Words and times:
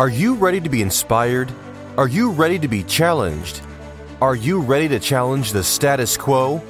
Are 0.00 0.08
you 0.08 0.32
ready 0.34 0.62
to 0.62 0.70
be 0.70 0.80
inspired? 0.80 1.52
Are 1.98 2.08
you 2.08 2.30
ready 2.30 2.58
to 2.60 2.68
be 2.68 2.82
challenged? 2.84 3.60
Are 4.22 4.34
you 4.34 4.58
ready 4.58 4.88
to 4.88 4.98
challenge 4.98 5.52
the 5.52 5.62
status 5.62 6.16
quo? 6.16 6.64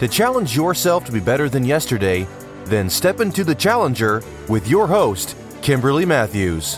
To 0.00 0.08
challenge 0.08 0.56
yourself 0.56 1.04
to 1.04 1.12
be 1.12 1.20
better 1.20 1.48
than 1.48 1.64
yesterday, 1.64 2.26
then 2.64 2.90
step 2.90 3.20
into 3.20 3.44
the 3.44 3.54
challenger 3.54 4.20
with 4.48 4.66
your 4.66 4.88
host, 4.88 5.36
Kimberly 5.62 6.04
Matthews. 6.04 6.76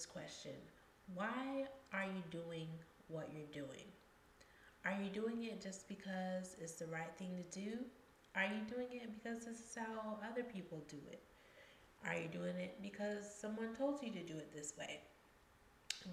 This 0.00 0.06
question 0.06 0.52
Why 1.14 1.66
are 1.92 2.04
you 2.04 2.22
doing 2.30 2.68
what 3.08 3.28
you're 3.34 3.52
doing? 3.52 3.84
Are 4.86 4.96
you 5.02 5.10
doing 5.10 5.44
it 5.44 5.60
just 5.60 5.88
because 5.88 6.56
it's 6.58 6.74
the 6.74 6.86
right 6.86 7.12
thing 7.18 7.36
to 7.36 7.60
do? 7.60 7.72
Are 8.34 8.44
you 8.44 8.62
doing 8.74 8.88
it 8.92 9.10
because 9.12 9.44
this 9.44 9.58
is 9.58 9.76
how 9.76 10.16
other 10.26 10.42
people 10.42 10.82
do 10.88 10.96
it? 11.10 11.20
Are 12.06 12.14
you 12.14 12.28
doing 12.28 12.56
it 12.56 12.78
because 12.82 13.24
someone 13.38 13.74
told 13.76 14.02
you 14.02 14.10
to 14.12 14.22
do 14.22 14.38
it 14.38 14.54
this 14.54 14.72
way? 14.78 15.00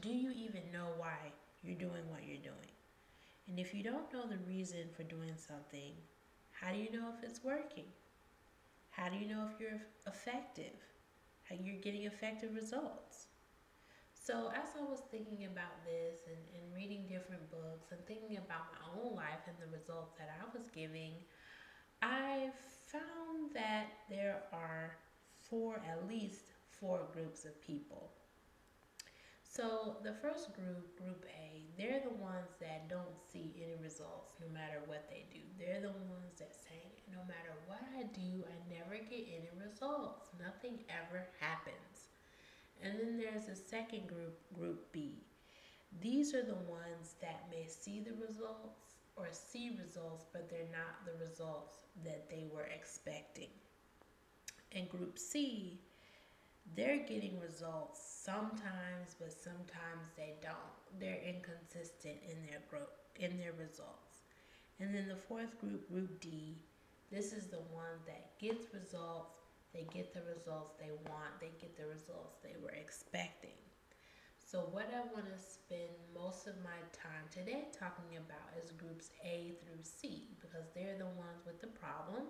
do 0.01 0.09
you 0.09 0.31
even 0.31 0.63
know 0.73 0.87
why 0.97 1.17
you're 1.63 1.79
doing 1.79 2.03
what 2.09 2.27
you're 2.27 2.43
doing? 2.43 2.73
And 3.47 3.57
if 3.57 3.73
you 3.73 3.83
don't 3.83 4.11
know 4.11 4.27
the 4.27 4.39
reason 4.45 4.89
for 4.97 5.03
doing 5.03 5.31
something, 5.37 5.93
how 6.51 6.73
do 6.73 6.77
you 6.77 6.91
know 6.91 7.13
if 7.17 7.23
it's 7.23 7.41
working? 7.41 7.85
How 8.89 9.07
do 9.07 9.15
you 9.15 9.29
know 9.29 9.47
if 9.49 9.61
you're 9.61 9.79
effective? 10.05 10.75
How 11.47 11.55
you're 11.63 11.81
getting 11.81 12.03
effective 12.03 12.53
results? 12.53 13.26
So, 14.27 14.51
as 14.53 14.67
I 14.77 14.83
was 14.83 15.01
thinking 15.09 15.45
about 15.45 15.85
this 15.85 16.19
and, 16.27 16.43
and 16.55 16.75
reading 16.75 17.07
different 17.07 17.49
books 17.49 17.91
and 17.91 18.05
thinking 18.05 18.35
about 18.35 18.67
my 18.75 18.99
own 18.99 19.15
life 19.15 19.47
and 19.47 19.55
the 19.57 19.71
results 19.71 20.13
that 20.17 20.29
I 20.35 20.43
was 20.57 20.67
giving, 20.67 21.13
I 22.01 22.49
found 22.91 23.53
that 23.53 23.87
there 24.09 24.43
are 24.51 24.97
four, 25.39 25.81
at 25.89 26.07
least 26.09 26.51
four 26.69 27.07
groups 27.13 27.45
of 27.45 27.61
people 27.61 28.11
so 29.43 29.97
the 30.03 30.13
first 30.13 30.53
group, 30.53 30.97
Group 31.01 31.25
A, 31.33 31.63
they're 31.77 32.01
the 32.03 32.13
ones 32.21 32.53
that 32.59 32.89
don't 32.89 33.17
see 33.31 33.55
any 33.57 33.81
results 33.81 34.33
no 34.39 34.47
matter 34.53 34.81
what 34.85 35.09
they 35.09 35.25
do. 35.33 35.39
They're 35.57 35.81
the 35.81 35.97
ones 36.13 36.37
that 36.37 36.53
say, 36.53 37.01
no 37.11 37.19
matter 37.25 37.57
what 37.65 37.81
I 37.97 38.03
do, 38.13 38.45
I 38.45 38.55
never 38.69 39.01
get 39.09 39.25
any 39.25 39.49
results. 39.57 40.29
Nothing 40.37 40.83
ever 40.91 41.25
happens. 41.39 42.06
And 42.83 42.99
then 42.99 43.17
there's 43.17 43.47
a 43.47 43.55
second 43.55 44.07
group, 44.07 44.37
Group 44.53 44.91
B. 44.91 45.23
These 46.01 46.33
are 46.33 46.43
the 46.43 46.53
ones 46.53 47.15
that 47.21 47.47
may 47.49 47.65
see 47.67 47.99
the 47.99 48.13
results 48.13 48.95
or 49.15 49.27
see 49.31 49.77
results, 49.83 50.25
but 50.31 50.49
they're 50.49 50.71
not 50.71 51.05
the 51.05 51.25
results 51.25 51.85
that 52.03 52.29
they 52.29 52.45
were 52.53 52.67
expecting. 52.75 53.49
And 54.73 54.89
Group 54.89 55.17
C, 55.17 55.79
they're 56.75 56.99
getting 56.99 57.39
results 57.39 58.01
sometimes, 58.23 59.15
but 59.19 59.31
sometimes 59.31 60.07
they 60.15 60.35
don't. 60.41 60.99
They're 60.99 61.21
inconsistent 61.25 62.17
in 62.23 62.45
their 62.45 62.61
growth, 62.69 62.89
in 63.15 63.37
their 63.37 63.53
results. 63.53 64.21
And 64.79 64.93
then 64.93 65.07
the 65.07 65.15
fourth 65.15 65.59
group, 65.59 65.89
Group 65.89 66.19
D, 66.19 66.57
this 67.11 67.33
is 67.33 67.47
the 67.47 67.61
one 67.71 67.97
that 68.05 68.37
gets 68.39 68.73
results. 68.73 69.36
They 69.73 69.87
get 69.93 70.13
the 70.13 70.21
results 70.23 70.75
they 70.79 70.91
want. 71.09 71.39
They 71.39 71.51
get 71.59 71.77
the 71.77 71.87
results 71.87 72.37
they 72.43 72.55
were 72.61 72.71
expecting. 72.71 73.57
So, 74.39 74.59
what 74.71 74.87
I 74.95 75.03
want 75.13 75.27
to 75.27 75.37
spend 75.37 75.91
most 76.15 76.47
of 76.47 76.55
my 76.63 76.79
time 76.95 77.27
today 77.33 77.67
talking 77.77 78.15
about 78.15 78.55
is 78.55 78.71
groups 78.71 79.09
A 79.23 79.51
through 79.59 79.83
C 79.83 80.29
because 80.39 80.71
they're 80.73 80.97
the 80.97 81.11
ones 81.19 81.43
with 81.45 81.59
the 81.59 81.67
problem, 81.67 82.23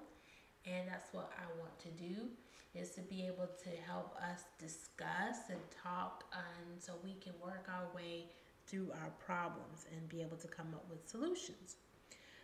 and 0.65 0.87
that's 0.87 1.13
what 1.13 1.31
I 1.37 1.45
want 1.59 1.77
to 1.79 1.89
do 1.89 2.27
is 2.73 2.91
to 2.91 3.01
be 3.01 3.25
able 3.25 3.47
to 3.63 3.69
help 3.85 4.15
us 4.17 4.45
discuss 4.59 5.49
and 5.49 5.59
talk 5.83 6.25
and 6.33 6.81
so 6.81 6.93
we 7.03 7.13
can 7.15 7.33
work 7.41 7.69
our 7.69 7.87
way 7.95 8.25
through 8.65 8.91
our 8.91 9.11
problems 9.23 9.85
and 9.91 10.09
be 10.09 10.21
able 10.21 10.37
to 10.37 10.47
come 10.47 10.73
up 10.73 10.85
with 10.89 11.07
solutions. 11.07 11.77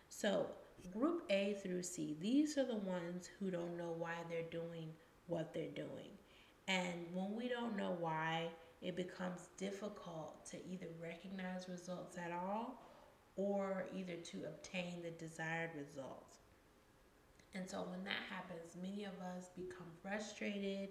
So, 0.08 0.46
group 0.92 1.24
A 1.30 1.56
through 1.62 1.82
C, 1.82 2.16
these 2.20 2.58
are 2.58 2.64
the 2.64 2.76
ones 2.76 3.28
who 3.38 3.50
don't 3.50 3.76
know 3.76 3.94
why 3.98 4.14
they're 4.28 4.50
doing 4.50 4.88
what 5.26 5.52
they're 5.52 5.68
doing. 5.74 6.10
And 6.68 7.06
when 7.12 7.34
we 7.34 7.48
don't 7.48 7.76
know 7.76 7.96
why, 7.98 8.48
it 8.82 8.96
becomes 8.96 9.48
difficult 9.56 10.44
to 10.50 10.56
either 10.70 10.86
recognize 11.02 11.68
results 11.68 12.18
at 12.18 12.32
all 12.32 12.82
or 13.36 13.86
either 13.94 14.16
to 14.16 14.44
obtain 14.44 15.02
the 15.02 15.10
desired 15.10 15.70
results. 15.76 16.38
And 17.54 17.68
so 17.68 17.78
when 17.90 18.04
that 18.04 18.22
happens, 18.30 18.76
many 18.80 19.04
of 19.04 19.12
us 19.36 19.50
become 19.56 19.86
frustrated 20.02 20.90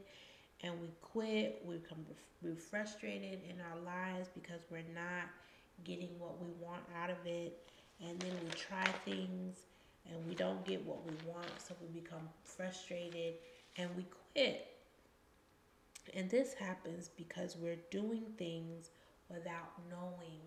and 0.61 0.79
we 0.81 0.89
quit. 1.01 1.61
We 1.65 1.77
become 1.77 2.05
we're 2.41 2.55
frustrated 2.55 3.39
in 3.49 3.57
our 3.61 3.79
lives 3.85 4.29
because 4.33 4.61
we're 4.69 4.83
not 4.93 5.29
getting 5.83 6.09
what 6.19 6.41
we 6.41 6.47
want 6.59 6.81
out 7.01 7.09
of 7.09 7.17
it. 7.25 7.57
And 8.01 8.19
then 8.19 8.31
we 8.43 8.49
try 8.51 8.85
things 9.05 9.59
and 10.09 10.25
we 10.27 10.35
don't 10.35 10.63
get 10.65 10.85
what 10.85 11.05
we 11.05 11.13
want, 11.25 11.47
so 11.57 11.75
we 11.81 11.99
become 11.99 12.27
frustrated 12.43 13.35
and 13.77 13.89
we 13.95 14.05
quit. 14.33 14.67
And 16.13 16.29
this 16.29 16.53
happens 16.53 17.09
because 17.15 17.55
we're 17.57 17.79
doing 17.89 18.23
things 18.37 18.89
without 19.29 19.71
knowing 19.89 20.41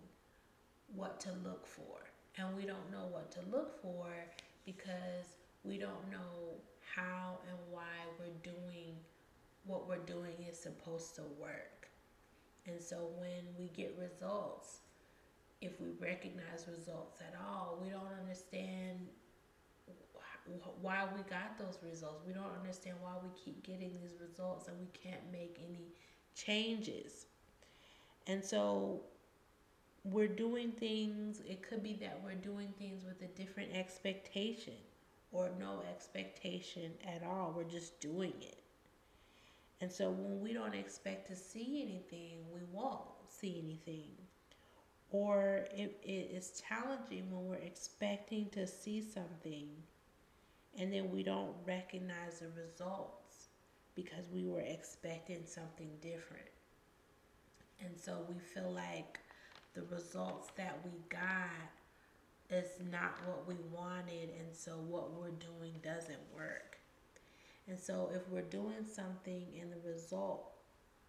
what 0.95 1.19
to 1.21 1.31
look 1.45 1.67
for. 1.67 2.05
And 2.37 2.55
we 2.55 2.67
don't 2.67 2.91
know 2.93 3.07
what 3.11 3.31
to 3.33 3.41
look 3.51 3.81
for 3.81 4.07
because 4.67 5.37
we 5.65 5.79
don't 5.79 6.11
know 6.11 6.61
how 6.95 7.39
and 7.49 7.59
why 7.71 7.83
we're 8.19 8.53
doing 8.53 8.95
what 9.65 9.89
we're 9.89 9.99
doing 9.99 10.35
is 10.49 10.59
supposed 10.59 11.17
to 11.17 11.23
work. 11.41 11.89
And 12.67 12.81
so 12.81 13.09
when 13.19 13.43
we 13.59 13.69
get 13.69 13.97
results, 13.99 14.81
if 15.61 15.81
we 15.81 15.89
recognize 16.01 16.67
results 16.69 17.21
at 17.21 17.35
all, 17.45 17.79
we 17.83 17.91
don't 17.91 18.13
understand 18.21 19.09
why 20.81 21.07
we 21.15 21.23
got 21.23 21.59
those 21.59 21.79
results. 21.83 22.23
We 22.27 22.33
don't 22.33 22.55
understand 22.59 22.97
why 23.01 23.13
we 23.23 23.29
keep 23.43 23.65
getting 23.65 23.93
these 24.01 24.15
results 24.21 24.69
and 24.69 24.77
we 24.79 24.87
can't 24.87 25.21
make 25.33 25.59
any 25.65 25.93
changes. 26.35 27.27
And 28.27 28.45
so 28.45 29.03
we're 30.05 30.29
doing 30.29 30.73
things, 30.73 31.41
it 31.49 31.63
could 31.63 31.83
be 31.83 31.95
that 32.01 32.21
we're 32.25 32.35
doing 32.35 32.73
things 32.79 33.05
with 33.05 33.23
a 33.23 33.33
different 33.35 33.75
expectation 33.75 34.75
or 35.33 35.51
no 35.59 35.83
expectation 35.91 36.93
at 37.05 37.23
all. 37.25 37.53
We're 37.57 37.65
just 37.65 38.01
doing 38.01 38.35
it. 38.41 38.63
And 39.81 39.93
so 39.93 40.11
when 40.11 40.41
we 40.41 40.53
don't 40.53 40.75
expect 40.75 41.27
to 41.29 41.37
see 41.37 41.83
anything, 41.83 42.39
we 42.53 42.61
won't 42.73 43.03
see 43.29 43.61
anything. 43.63 44.11
Or 45.11 45.67
it, 45.75 45.99
it 46.03 46.31
is 46.35 46.63
challenging 46.69 47.31
when 47.31 47.47
we're 47.47 47.65
expecting 47.65 48.49
to 48.51 48.67
see 48.67 49.03
something 49.03 49.69
and 50.79 50.93
then 50.93 51.11
we 51.11 51.23
don't 51.23 51.55
recognize 51.67 52.41
the 52.41 52.49
results 52.61 53.49
because 53.95 54.25
we 54.33 54.45
were 54.45 54.61
expecting 54.61 55.45
something 55.47 55.91
different. 56.01 56.49
And 57.81 57.99
so 57.99 58.25
we 58.29 58.39
feel 58.39 58.71
like 58.71 59.21
the 59.75 59.83
results 59.95 60.51
that 60.57 60.79
we 60.85 60.91
got 61.09 61.51
is 62.51 62.67
not 62.91 63.19
what 63.27 63.47
we 63.47 63.57
wanted, 63.73 64.31
and 64.39 64.55
so 64.55 64.73
what 64.73 65.13
we're 65.13 65.31
doing 65.31 65.75
doesn't 65.83 66.21
work. 66.35 66.79
And 67.69 67.79
so, 67.79 68.11
if 68.15 68.29
we're 68.31 68.43
doing 68.43 68.87
something 68.91 69.45
and 69.61 69.73
the 69.73 69.89
result 69.91 70.53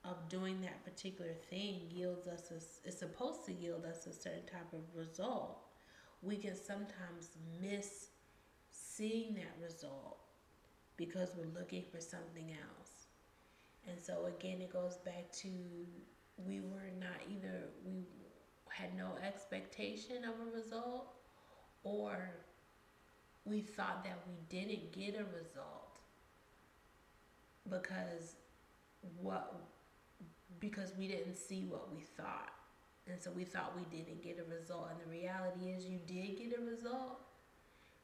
of 0.04 0.16
doing 0.30 0.60
that 0.62 0.84
particular 0.84 1.34
thing 1.50 1.81
yields 1.94 2.28
us, 2.28 2.52
a, 2.52 2.88
is 2.88 2.98
supposed 2.98 3.46
to 3.46 3.54
yield 3.54 3.86
us 3.86 4.08
a 4.08 4.13
certain 4.13 4.46
type 4.52 4.74
of 4.74 4.80
result, 4.96 5.60
we 6.24 6.36
can 6.36 6.56
sometimes 6.56 7.30
miss 7.62 8.08
seeing 8.98 9.36
that 9.36 9.56
result 9.64 10.18
because 10.98 11.30
we're 11.38 11.60
looking 11.60 11.84
for 11.92 12.02
something 12.02 12.52
else. 12.52 13.06
And 13.88 13.98
so, 14.00 14.26
again, 14.26 14.62
it 14.62 14.74
goes 14.74 14.98
back 14.98 15.32
to 15.44 15.48
we 16.38 16.60
were 16.60 16.92
not 17.00 17.22
either, 17.32 17.70
we 17.86 18.04
had 18.70 18.96
no 18.98 19.12
expectation 19.26 20.18
of 20.24 20.36
a 20.48 20.56
result 20.56 21.14
or 21.84 22.32
we 23.46 23.62
thought 23.62 24.04
that 24.04 24.20
we 24.28 24.36
didn't 24.50 24.92
get 24.92 25.16
a 25.16 25.26
result 25.40 26.00
because 27.70 28.36
what 29.22 29.54
because 30.60 30.92
we 30.98 31.08
didn't 31.08 31.36
see 31.36 31.64
what 31.64 31.94
we 31.94 32.02
thought 32.02 32.52
and 33.08 33.22
so 33.22 33.32
we 33.32 33.44
thought 33.44 33.74
we 33.76 33.98
didn't 33.98 34.22
get 34.22 34.40
a 34.40 34.56
result 34.60 34.90
and 34.92 35.00
the 35.00 35.10
reality 35.10 35.70
is 35.70 35.86
you 35.86 36.00
did 36.08 36.38
get 36.38 36.58
a 36.58 36.62
result 36.70 37.20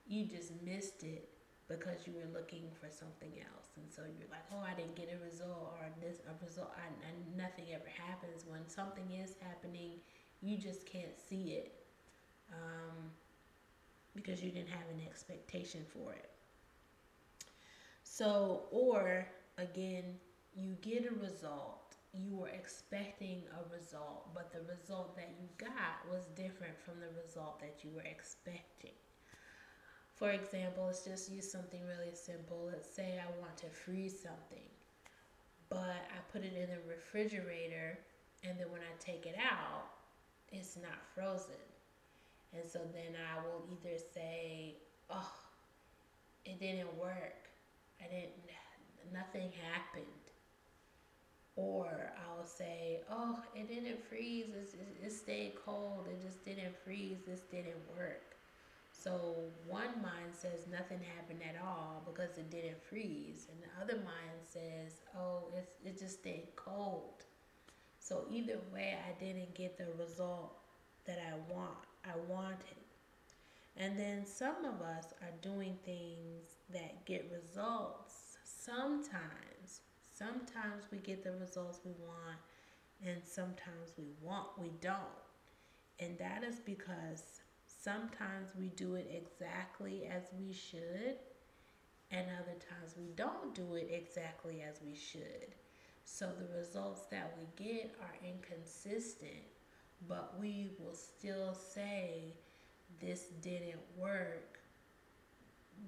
you 0.08 0.26
just 0.26 0.52
missed 0.64 1.04
it 1.04 1.30
because 1.68 2.06
you 2.06 2.14
were 2.14 2.38
looking 2.38 2.68
for 2.80 2.90
something 2.92 3.32
else. 3.40 3.70
And 3.78 3.86
so 3.90 4.02
you're 4.04 4.30
like 4.30 4.46
oh 4.52 4.64
i 4.66 4.74
didn't 4.76 4.96
get 4.96 5.10
a 5.10 5.24
result 5.24 5.78
or 5.80 5.88
this 6.02 6.20
a 6.28 6.46
result. 6.46 6.72
And 7.08 7.38
nothing 7.38 7.66
ever 7.74 7.90
happens. 8.08 8.46
When 8.48 8.68
something 8.68 9.10
is 9.12 9.36
happening 9.42 10.00
you 10.42 10.58
just 10.58 10.86
can't 10.86 11.18
see 11.18 11.54
it 11.54 11.74
um, 12.52 13.12
because 14.14 14.44
you 14.44 14.52
didn't 14.52 14.70
have 14.70 14.88
an 14.94 15.02
expectation 15.08 15.82
for 15.88 16.14
it. 16.14 16.30
So 18.04 18.64
or 18.72 19.26
again 19.58 20.04
you 20.56 20.76
get 20.82 21.06
a 21.10 21.24
result. 21.24 21.96
You 22.14 22.36
were 22.36 22.50
expecting 22.50 23.42
a 23.58 23.74
result 23.76 24.34
but 24.36 24.52
the 24.52 24.62
result 24.72 25.16
that 25.16 25.32
you 25.40 25.48
got 25.58 26.06
was 26.12 26.26
different 26.36 26.78
from 26.86 27.00
the 27.00 27.10
result 27.24 27.60
that 27.62 27.80
you 27.84 27.90
were 27.96 28.04
expecting 28.04 28.92
for 30.24 30.32
example, 30.32 30.86
let's 30.86 31.04
just 31.04 31.30
use 31.30 31.52
something 31.52 31.82
really 31.86 32.16
simple. 32.16 32.70
Let's 32.72 32.88
say 32.88 33.20
I 33.20 33.28
want 33.42 33.58
to 33.58 33.66
freeze 33.66 34.22
something, 34.24 34.70
but 35.68 35.80
I 35.80 36.32
put 36.32 36.46
it 36.46 36.54
in 36.54 36.70
the 36.70 36.80
refrigerator, 36.88 38.00
and 38.48 38.58
then 38.58 38.72
when 38.72 38.80
I 38.80 39.04
take 39.04 39.26
it 39.26 39.36
out, 39.38 39.84
it's 40.50 40.78
not 40.78 40.96
frozen. 41.14 41.60
And 42.54 42.64
so 42.64 42.80
then 42.94 43.18
I 43.20 43.46
will 43.46 43.66
either 43.70 43.98
say, 44.14 44.76
oh, 45.10 45.34
it 46.46 46.58
didn't 46.58 46.98
work. 46.98 47.50
I 48.00 48.06
didn't, 48.08 48.32
nothing 49.12 49.52
happened. 49.74 50.06
Or 51.58 52.14
I'll 52.30 52.46
say, 52.46 53.02
oh, 53.12 53.40
it 53.54 53.68
didn't 53.68 54.02
freeze. 54.08 54.46
It, 54.56 54.74
it, 54.74 55.08
it 55.08 55.12
stayed 55.12 55.56
cold. 55.66 56.08
It 56.10 56.24
just 56.26 56.46
didn't 56.46 56.78
freeze. 56.86 57.18
This 57.28 57.42
didn't 57.52 57.76
work. 57.98 58.33
So 59.04 59.36
one 59.68 60.02
mind 60.02 60.32
says 60.32 60.66
nothing 60.72 61.00
happened 61.18 61.42
at 61.44 61.62
all 61.62 62.04
because 62.06 62.38
it 62.38 62.50
didn't 62.50 62.82
freeze, 62.82 63.48
and 63.52 63.60
the 63.62 63.84
other 63.84 64.02
mind 64.02 64.40
says, 64.46 65.02
oh, 65.18 65.50
it's, 65.58 65.74
it 65.84 66.00
just 66.00 66.20
stayed 66.20 66.56
cold. 66.56 67.26
So 68.00 68.24
either 68.32 68.60
way, 68.74 68.96
I 69.06 69.20
didn't 69.22 69.56
get 69.56 69.78
the 69.78 69.88
result 70.02 70.54
that 71.06 71.20
I 71.20 71.54
want. 71.54 71.76
I 72.06 72.18
wanted. 72.30 72.80
And 73.76 74.00
then 74.00 74.26
some 74.26 74.64
of 74.64 74.82
us 74.82 75.08
are 75.22 75.34
doing 75.42 75.78
things 75.84 76.60
that 76.72 77.04
get 77.06 77.30
results. 77.34 78.38
Sometimes, 78.46 79.82
sometimes 80.14 80.86
we 80.92 81.00
get 81.00 81.26
the 81.26 81.34
results 81.34 81.82
we 81.84 81.92
want, 82.08 82.38
and 83.06 83.22
sometimes 83.26 83.96
we 83.98 84.06
want 84.22 84.48
we 84.58 84.70
don't. 84.80 85.00
And 86.00 86.18
that 86.20 86.46
is 86.46 86.62
because 86.62 87.42
Sometimes 87.84 88.52
we 88.58 88.68
do 88.70 88.96
it 88.96 89.12
exactly 89.14 90.06
as 90.06 90.24
we 90.40 90.54
should, 90.54 91.18
and 92.12 92.28
other 92.40 92.58
times 92.70 92.96
we 92.98 93.08
don't 93.18 93.54
do 93.54 93.76
it 93.76 93.90
exactly 93.92 94.62
as 94.62 94.80
we 94.86 94.96
should. 94.96 95.54
So 96.06 96.28
the 96.28 96.58
results 96.58 97.02
that 97.12 97.36
we 97.38 97.46
get 97.62 97.94
are 98.02 98.16
inconsistent, 98.26 99.44
but 100.08 100.34
we 100.40 100.70
will 100.80 100.94
still 100.94 101.54
say 101.54 102.38
this 103.02 103.24
didn't 103.42 103.82
work 103.98 104.60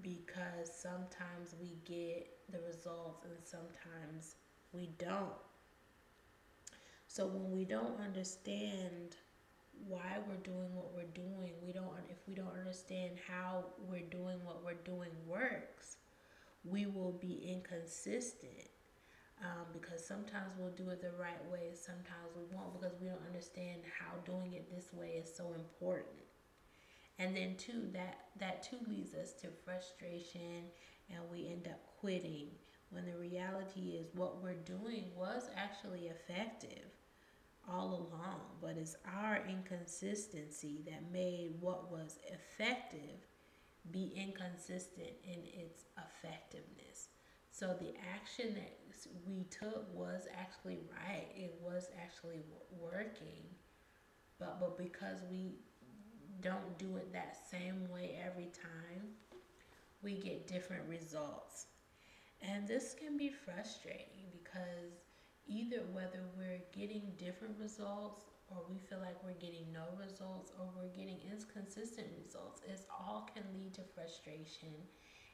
because 0.01 0.69
sometimes 0.69 1.55
we 1.61 1.77
get 1.85 2.27
the 2.51 2.59
results 2.67 3.23
and 3.23 3.37
sometimes 3.41 4.35
we 4.73 4.89
don't. 4.97 5.31
So 7.07 7.25
when 7.25 7.51
we 7.55 7.63
don't 7.63 8.01
understand 8.01 9.15
why 9.87 10.17
we're 10.27 10.43
doing 10.43 10.73
what 10.73 10.93
we're 10.93 11.11
doing. 11.13 11.53
We 11.65 11.71
don't 11.71 11.91
if 12.09 12.17
we 12.27 12.33
don't 12.35 12.53
understand 12.57 13.13
how 13.27 13.65
we're 13.89 14.09
doing 14.09 14.43
what 14.43 14.63
we're 14.63 14.81
doing 14.83 15.11
works, 15.27 15.97
we 16.63 16.85
will 16.85 17.13
be 17.13 17.45
inconsistent. 17.47 18.69
Um, 19.43 19.65
because 19.73 20.05
sometimes 20.05 20.53
we'll 20.57 20.71
do 20.71 20.89
it 20.91 21.01
the 21.01 21.11
right 21.19 21.43
way, 21.51 21.73
sometimes 21.73 22.31
we 22.37 22.43
won't 22.55 22.79
because 22.79 22.95
we 23.01 23.07
don't 23.07 23.25
understand 23.27 23.81
how 23.99 24.15
doing 24.23 24.53
it 24.53 24.73
this 24.73 24.93
way 24.93 25.21
is 25.21 25.29
so 25.35 25.53
important. 25.53 26.23
And 27.19 27.35
then 27.35 27.55
too, 27.57 27.89
that 27.93 28.27
that 28.39 28.63
too 28.63 28.77
leads 28.87 29.13
us 29.13 29.33
to 29.41 29.47
frustration, 29.63 30.71
and 31.09 31.19
we 31.31 31.47
end 31.47 31.67
up 31.67 31.79
quitting 31.99 32.47
when 32.89 33.05
the 33.05 33.17
reality 33.17 33.97
is 33.99 34.07
what 34.13 34.41
we're 34.41 34.53
doing 34.53 35.05
was 35.15 35.49
actually 35.55 36.07
effective 36.07 36.85
all 37.69 38.09
along, 38.11 38.41
but 38.61 38.77
it's 38.77 38.95
our 39.17 39.39
inconsistency 39.47 40.81
that 40.85 41.11
made 41.11 41.55
what 41.59 41.91
was 41.91 42.19
effective 42.27 43.27
be 43.91 44.13
inconsistent 44.15 45.11
in 45.23 45.39
its 45.45 45.85
effectiveness. 45.97 47.09
So 47.51 47.75
the 47.79 47.93
action 48.15 48.55
that 48.55 48.77
we 49.25 49.45
took 49.45 49.93
was 49.93 50.27
actually 50.37 50.79
right. 50.91 51.27
It 51.35 51.59
was 51.61 51.89
actually 52.01 52.41
working. 52.71 53.45
But 54.39 54.59
but 54.59 54.77
because 54.77 55.19
we 55.29 55.59
don't 56.41 56.77
do 56.77 56.97
it 56.97 57.13
that 57.13 57.37
same 57.49 57.89
way 57.89 58.19
every 58.25 58.47
time, 58.53 59.09
we 60.03 60.15
get 60.17 60.47
different 60.47 60.87
results. 60.89 61.67
And 62.41 62.67
this 62.67 62.95
can 62.99 63.17
be 63.17 63.29
frustrating 63.29 64.27
because 64.31 65.04
either 65.47 65.81
whether 65.93 66.21
we're 66.37 66.61
getting 66.73 67.13
different 67.17 67.55
results 67.59 68.25
or 68.49 68.63
we 68.69 68.77
feel 68.89 68.99
like 68.99 69.17
we're 69.23 69.39
getting 69.39 69.71
no 69.73 69.85
results 69.97 70.51
or 70.59 70.69
we're 70.75 70.93
getting 70.95 71.19
inconsistent 71.29 72.07
results, 72.23 72.61
it 72.67 72.85
all 72.89 73.29
can 73.33 73.43
lead 73.53 73.73
to 73.73 73.81
frustration 73.93 74.73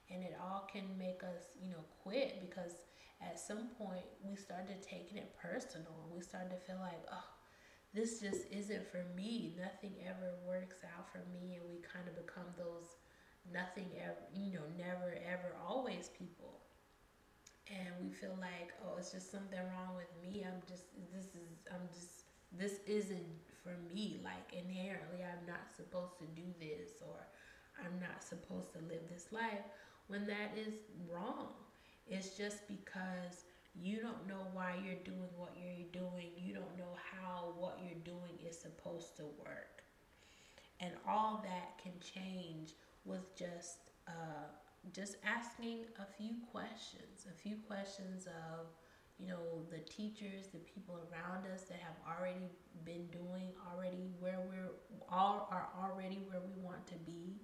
and 0.10 0.24
it 0.24 0.36
all 0.42 0.68
can 0.72 0.84
make 0.98 1.24
us, 1.24 1.56
you 1.62 1.70
know, 1.70 1.84
quit 2.04 2.40
because 2.42 2.74
at 3.22 3.40
some 3.40 3.70
point 3.78 4.06
we 4.24 4.36
started 4.36 4.82
taking 4.82 5.18
it 5.18 5.36
personal. 5.42 6.10
We 6.14 6.22
started 6.22 6.52
to 6.52 6.58
feel 6.66 6.80
like, 6.80 7.00
oh, 7.12 7.30
this 7.94 8.20
just 8.20 8.48
isn't 8.52 8.90
for 8.90 9.04
me. 9.16 9.56
Nothing 9.60 9.96
ever 10.08 10.36
works 10.48 10.78
out 10.98 11.12
for 11.12 11.20
me. 11.32 11.60
And 11.60 11.70
we 11.70 11.80
kind 11.82 12.08
of 12.08 12.16
become 12.16 12.48
those 12.58 12.96
nothing 13.52 13.88
ever, 14.02 14.22
you 14.34 14.54
know, 14.54 14.66
never, 14.78 15.16
ever, 15.28 15.56
always 15.68 16.10
people 16.18 16.61
and 17.72 17.88
we 18.04 18.12
feel 18.12 18.36
like 18.40 18.74
oh 18.84 18.98
it's 18.98 19.12
just 19.12 19.32
something 19.32 19.60
wrong 19.74 19.96
with 19.96 20.12
me. 20.22 20.44
I'm 20.46 20.62
just 20.68 20.86
this 21.14 21.26
is 21.34 21.50
i'm 21.72 21.88
just 21.94 22.28
this 22.52 22.80
isn't 22.88 23.32
for 23.64 23.76
me. 23.94 24.20
Like 24.24 24.54
inherently 24.54 25.24
i'm 25.24 25.46
not 25.48 25.72
supposed 25.76 26.20
to 26.20 26.26
do 26.36 26.48
this 26.60 27.02
or 27.02 27.18
i'm 27.80 28.00
not 28.00 28.24
supposed 28.24 28.74
to 28.74 28.80
live 28.80 29.08
this 29.10 29.28
life 29.32 29.64
when 30.08 30.28
that 30.28 30.52
is 30.58 30.76
wrong. 31.10 31.48
It's 32.08 32.36
just 32.38 32.68
because 32.68 33.46
you 33.74 34.02
don't 34.02 34.28
know 34.28 34.48
why 34.54 34.76
you're 34.84 35.04
doing 35.06 35.30
what 35.38 35.56
you're 35.56 35.88
doing. 35.94 36.32
You 36.38 36.54
don't 36.54 36.78
know 36.78 36.94
how 37.12 37.54
what 37.58 37.80
you're 37.84 38.04
doing 38.04 38.36
is 38.48 38.58
supposed 38.60 39.16
to 39.18 39.24
work. 39.24 39.84
And 40.80 40.92
all 41.08 41.44
that 41.46 41.78
can 41.82 41.94
change 42.02 42.74
with 43.06 43.36
just 43.38 43.92
uh, 44.08 44.50
just 44.94 45.18
asking 45.26 45.86
a 46.00 46.06
few 46.18 46.36
questions, 46.52 47.28
a 47.30 47.34
few 47.34 47.58
questions 47.68 48.26
of, 48.26 48.68
you 49.20 49.28
know, 49.28 49.64
the 49.70 49.80
teachers, 49.80 50.48
the 50.48 50.60
people 50.60 50.98
around 51.12 51.46
us 51.54 51.64
that 51.64 51.78
have 51.80 51.96
already 52.08 52.50
been 52.84 53.06
doing 53.08 53.54
already 53.72 54.10
where 54.20 54.40
we're 54.48 54.72
all 55.08 55.48
are 55.52 55.70
already 55.80 56.26
where 56.28 56.42
we 56.42 56.62
want 56.62 56.86
to 56.88 56.96
be. 57.06 57.42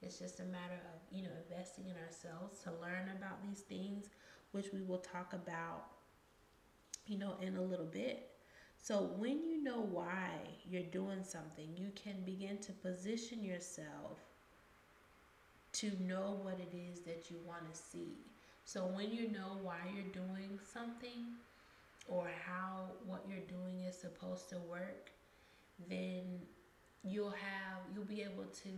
It's 0.00 0.18
just 0.18 0.40
a 0.40 0.44
matter 0.44 0.74
of, 0.94 1.00
you 1.10 1.24
know, 1.24 1.30
investing 1.50 1.86
in 1.86 1.96
ourselves 1.96 2.60
to 2.62 2.70
learn 2.80 3.10
about 3.16 3.42
these 3.42 3.60
things, 3.60 4.08
which 4.52 4.66
we 4.72 4.82
will 4.82 4.98
talk 4.98 5.32
about, 5.32 5.86
you 7.06 7.18
know, 7.18 7.34
in 7.40 7.56
a 7.56 7.62
little 7.62 7.86
bit. 7.86 8.30
So 8.78 9.10
when 9.16 9.42
you 9.42 9.62
know 9.62 9.80
why 9.80 10.30
you're 10.68 10.82
doing 10.82 11.24
something, 11.24 11.76
you 11.76 11.90
can 11.96 12.24
begin 12.24 12.58
to 12.58 12.72
position 12.72 13.42
yourself 13.42 14.20
to 15.80 15.92
know 16.02 16.38
what 16.42 16.58
it 16.58 16.74
is 16.74 17.00
that 17.00 17.30
you 17.30 17.36
want 17.46 17.72
to 17.72 17.78
see. 17.78 18.14
So 18.64 18.86
when 18.86 19.12
you 19.12 19.30
know 19.30 19.58
why 19.62 19.78
you're 19.94 20.12
doing 20.12 20.58
something 20.72 21.36
or 22.08 22.28
how 22.44 22.90
what 23.06 23.24
you're 23.28 23.46
doing 23.46 23.84
is 23.84 23.96
supposed 23.96 24.48
to 24.50 24.58
work, 24.58 25.10
then 25.88 26.40
you'll 27.04 27.30
have 27.30 27.78
you'll 27.94 28.04
be 28.04 28.22
able 28.22 28.46
to 28.64 28.70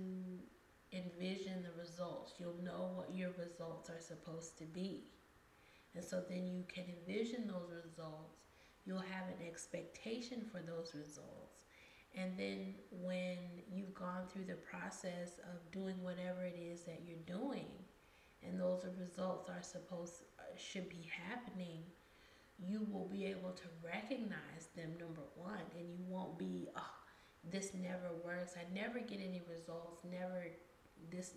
envision 0.92 1.62
the 1.62 1.80
results. 1.80 2.34
You'll 2.38 2.62
know 2.64 2.90
what 2.94 3.14
your 3.14 3.30
results 3.38 3.90
are 3.90 4.00
supposed 4.00 4.58
to 4.58 4.64
be. 4.64 5.04
And 5.94 6.04
so 6.04 6.22
then 6.28 6.46
you 6.46 6.64
can 6.68 6.84
envision 7.00 7.46
those 7.46 7.70
results. 7.84 8.44
You'll 8.84 8.98
have 8.98 9.28
an 9.28 9.46
expectation 9.46 10.42
for 10.50 10.60
those 10.60 10.94
results. 10.94 11.47
And 12.16 12.32
then 12.36 12.74
when 12.90 13.38
you've 13.70 13.94
gone 13.94 14.26
through 14.32 14.44
the 14.44 14.54
process 14.54 15.38
of 15.44 15.70
doing 15.70 16.02
whatever 16.02 16.44
it 16.44 16.58
is 16.60 16.82
that 16.82 17.02
you're 17.06 17.38
doing, 17.38 17.70
and 18.42 18.58
those 18.58 18.84
results 18.98 19.48
are 19.48 19.62
supposed 19.62 20.22
uh, 20.38 20.42
should 20.56 20.88
be 20.88 21.08
happening, 21.28 21.82
you 22.58 22.86
will 22.90 23.06
be 23.06 23.24
able 23.26 23.50
to 23.52 23.64
recognize 23.84 24.68
them 24.74 24.90
number 24.98 25.22
one, 25.36 25.62
and 25.78 25.88
you 25.88 26.04
won't 26.08 26.38
be 26.38 26.68
oh, 26.76 26.98
this 27.50 27.72
never 27.74 28.10
works. 28.24 28.54
I 28.56 28.72
never 28.74 28.98
get 28.98 29.20
any 29.20 29.42
results. 29.48 30.02
Never 30.04 30.46
this 31.10 31.32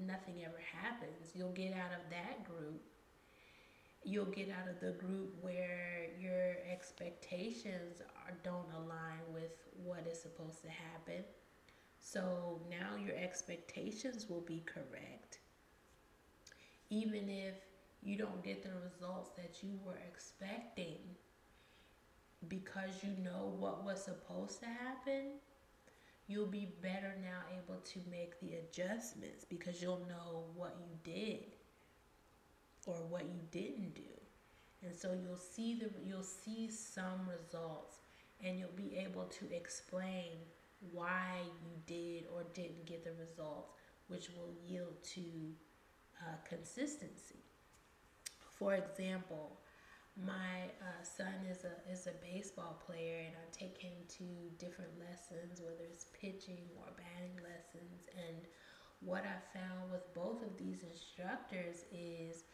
nothing 0.00 0.44
ever 0.44 0.60
happens. 0.80 1.32
You'll 1.34 1.52
get 1.52 1.72
out 1.72 1.92
of 1.92 2.10
that 2.10 2.44
group. 2.44 2.82
You'll 4.04 4.24
get 4.26 4.50
out 4.50 4.68
of 4.68 4.80
the 4.80 4.92
group 4.92 5.34
where 5.40 6.08
your 6.18 6.56
expectations 6.70 8.00
are, 8.00 8.34
don't 8.42 8.66
align 8.76 9.20
with 9.32 9.52
what 9.84 10.06
is 10.10 10.20
supposed 10.20 10.60
to 10.62 10.68
happen. 10.68 11.24
So 12.00 12.60
now 12.68 12.96
your 12.96 13.14
expectations 13.16 14.28
will 14.28 14.40
be 14.40 14.64
correct. 14.66 15.38
Even 16.90 17.28
if 17.28 17.54
you 18.02 18.16
don't 18.18 18.42
get 18.42 18.64
the 18.64 18.70
results 18.84 19.30
that 19.36 19.62
you 19.62 19.78
were 19.84 19.98
expecting 20.12 20.98
because 22.48 22.90
you 23.04 23.10
know 23.22 23.54
what 23.58 23.84
was 23.84 24.02
supposed 24.02 24.58
to 24.60 24.66
happen, 24.66 25.38
you'll 26.26 26.46
be 26.46 26.74
better 26.82 27.14
now 27.22 27.40
able 27.62 27.80
to 27.80 28.00
make 28.10 28.40
the 28.40 28.54
adjustments 28.54 29.44
because 29.48 29.80
you'll 29.80 30.04
know 30.08 30.44
what 30.56 30.76
you 30.80 31.12
did 31.12 31.51
or 32.86 32.94
what 33.08 33.22
you 33.24 33.40
didn't 33.50 33.94
do. 33.94 34.02
And 34.84 34.96
so 34.96 35.12
you'll 35.12 35.36
see 35.36 35.74
the 35.74 35.90
you'll 36.04 36.22
see 36.22 36.68
some 36.68 37.28
results 37.28 37.98
and 38.44 38.58
you'll 38.58 38.70
be 38.76 38.96
able 38.96 39.24
to 39.24 39.54
explain 39.54 40.32
why 40.90 41.38
you 41.62 41.70
did 41.86 42.24
or 42.34 42.42
didn't 42.54 42.84
get 42.86 43.04
the 43.04 43.12
results, 43.12 43.70
which 44.08 44.28
will 44.30 44.52
yield 44.66 45.00
to 45.14 45.22
uh, 46.20 46.34
consistency. 46.48 47.38
For 48.58 48.74
example, 48.74 49.58
my 50.16 50.68
uh, 50.80 51.02
son 51.02 51.34
is 51.50 51.64
a 51.64 51.90
is 51.90 52.06
a 52.06 52.12
baseball 52.20 52.82
player, 52.84 53.18
and 53.26 53.34
I 53.34 53.46
take 53.50 53.78
him 53.78 53.92
to 54.18 54.24
different 54.58 54.90
lessons, 54.98 55.60
whether 55.60 55.84
it's 55.90 56.06
pitching 56.20 56.66
or 56.76 56.86
batting 56.96 57.36
lessons. 57.42 58.08
And 58.28 58.36
what 59.00 59.24
I 59.24 59.58
found 59.58 59.90
with 59.90 60.12
both 60.14 60.42
of 60.42 60.56
these 60.58 60.82
instructors 60.82 61.84
is 61.90 62.44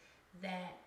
that 0.41 0.77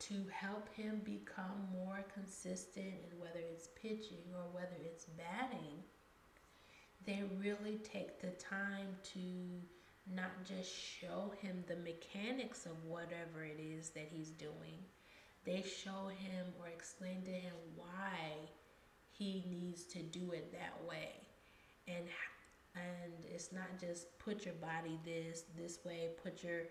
to 0.00 0.14
help 0.32 0.68
him 0.74 1.00
become 1.04 1.68
more 1.72 2.04
consistent 2.12 2.86
in 2.86 3.18
whether 3.18 3.40
it's 3.52 3.68
pitching 3.80 4.24
or 4.34 4.44
whether 4.52 4.76
it's 4.84 5.06
batting, 5.06 5.82
they 7.06 7.24
really 7.38 7.78
take 7.82 8.20
the 8.20 8.30
time 8.42 8.96
to 9.02 9.18
not 10.14 10.30
just 10.46 10.70
show 10.72 11.32
him 11.40 11.64
the 11.66 11.76
mechanics 11.76 12.66
of 12.66 12.72
whatever 12.84 13.44
it 13.44 13.60
is 13.60 13.90
that 13.90 14.08
he's 14.10 14.30
doing. 14.30 14.78
They 15.44 15.62
show 15.62 16.08
him 16.08 16.46
or 16.60 16.68
explain 16.68 17.22
to 17.24 17.30
him 17.30 17.54
why 17.76 18.48
he 19.10 19.44
needs 19.50 19.84
to 19.84 19.98
do 19.98 20.32
it 20.32 20.52
that 20.52 20.78
way. 20.88 21.12
And 21.86 22.04
and 22.74 23.12
it's 23.34 23.52
not 23.52 23.80
just 23.80 24.18
put 24.18 24.44
your 24.44 24.54
body 24.54 24.98
this 25.04 25.44
this 25.56 25.78
way 25.84 26.10
put 26.22 26.44
your 26.44 26.62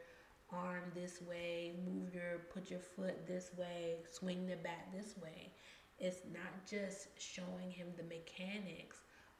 arm 0.52 0.84
this 0.94 1.22
way 1.22 1.74
move 1.86 2.14
your 2.14 2.40
put 2.54 2.70
your 2.70 2.80
foot 2.80 3.28
this 3.28 3.52
way 3.58 3.96
swing 4.10 4.46
the 4.46 4.56
bat 4.58 4.88
this 4.94 5.16
way 5.22 5.52
it's 6.00 6.22
not 6.32 6.66
just 6.70 7.08
showing 7.20 7.70
him 7.70 7.88
the 7.98 8.04
mechanics 8.04 8.98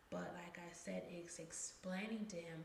but 0.10 0.36
like 0.44 0.58
i 0.58 0.74
said 0.74 1.04
it's 1.10 1.40
explaining 1.40 2.26
to 2.28 2.36
him 2.36 2.60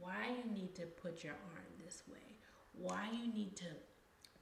why 0.00 0.28
you 0.28 0.52
need 0.52 0.74
to 0.74 0.86
put 0.86 1.22
your 1.22 1.34
arm 1.54 1.66
this 1.84 2.02
way 2.10 2.36
why 2.72 3.08
you 3.12 3.32
need 3.32 3.54
to 3.56 3.66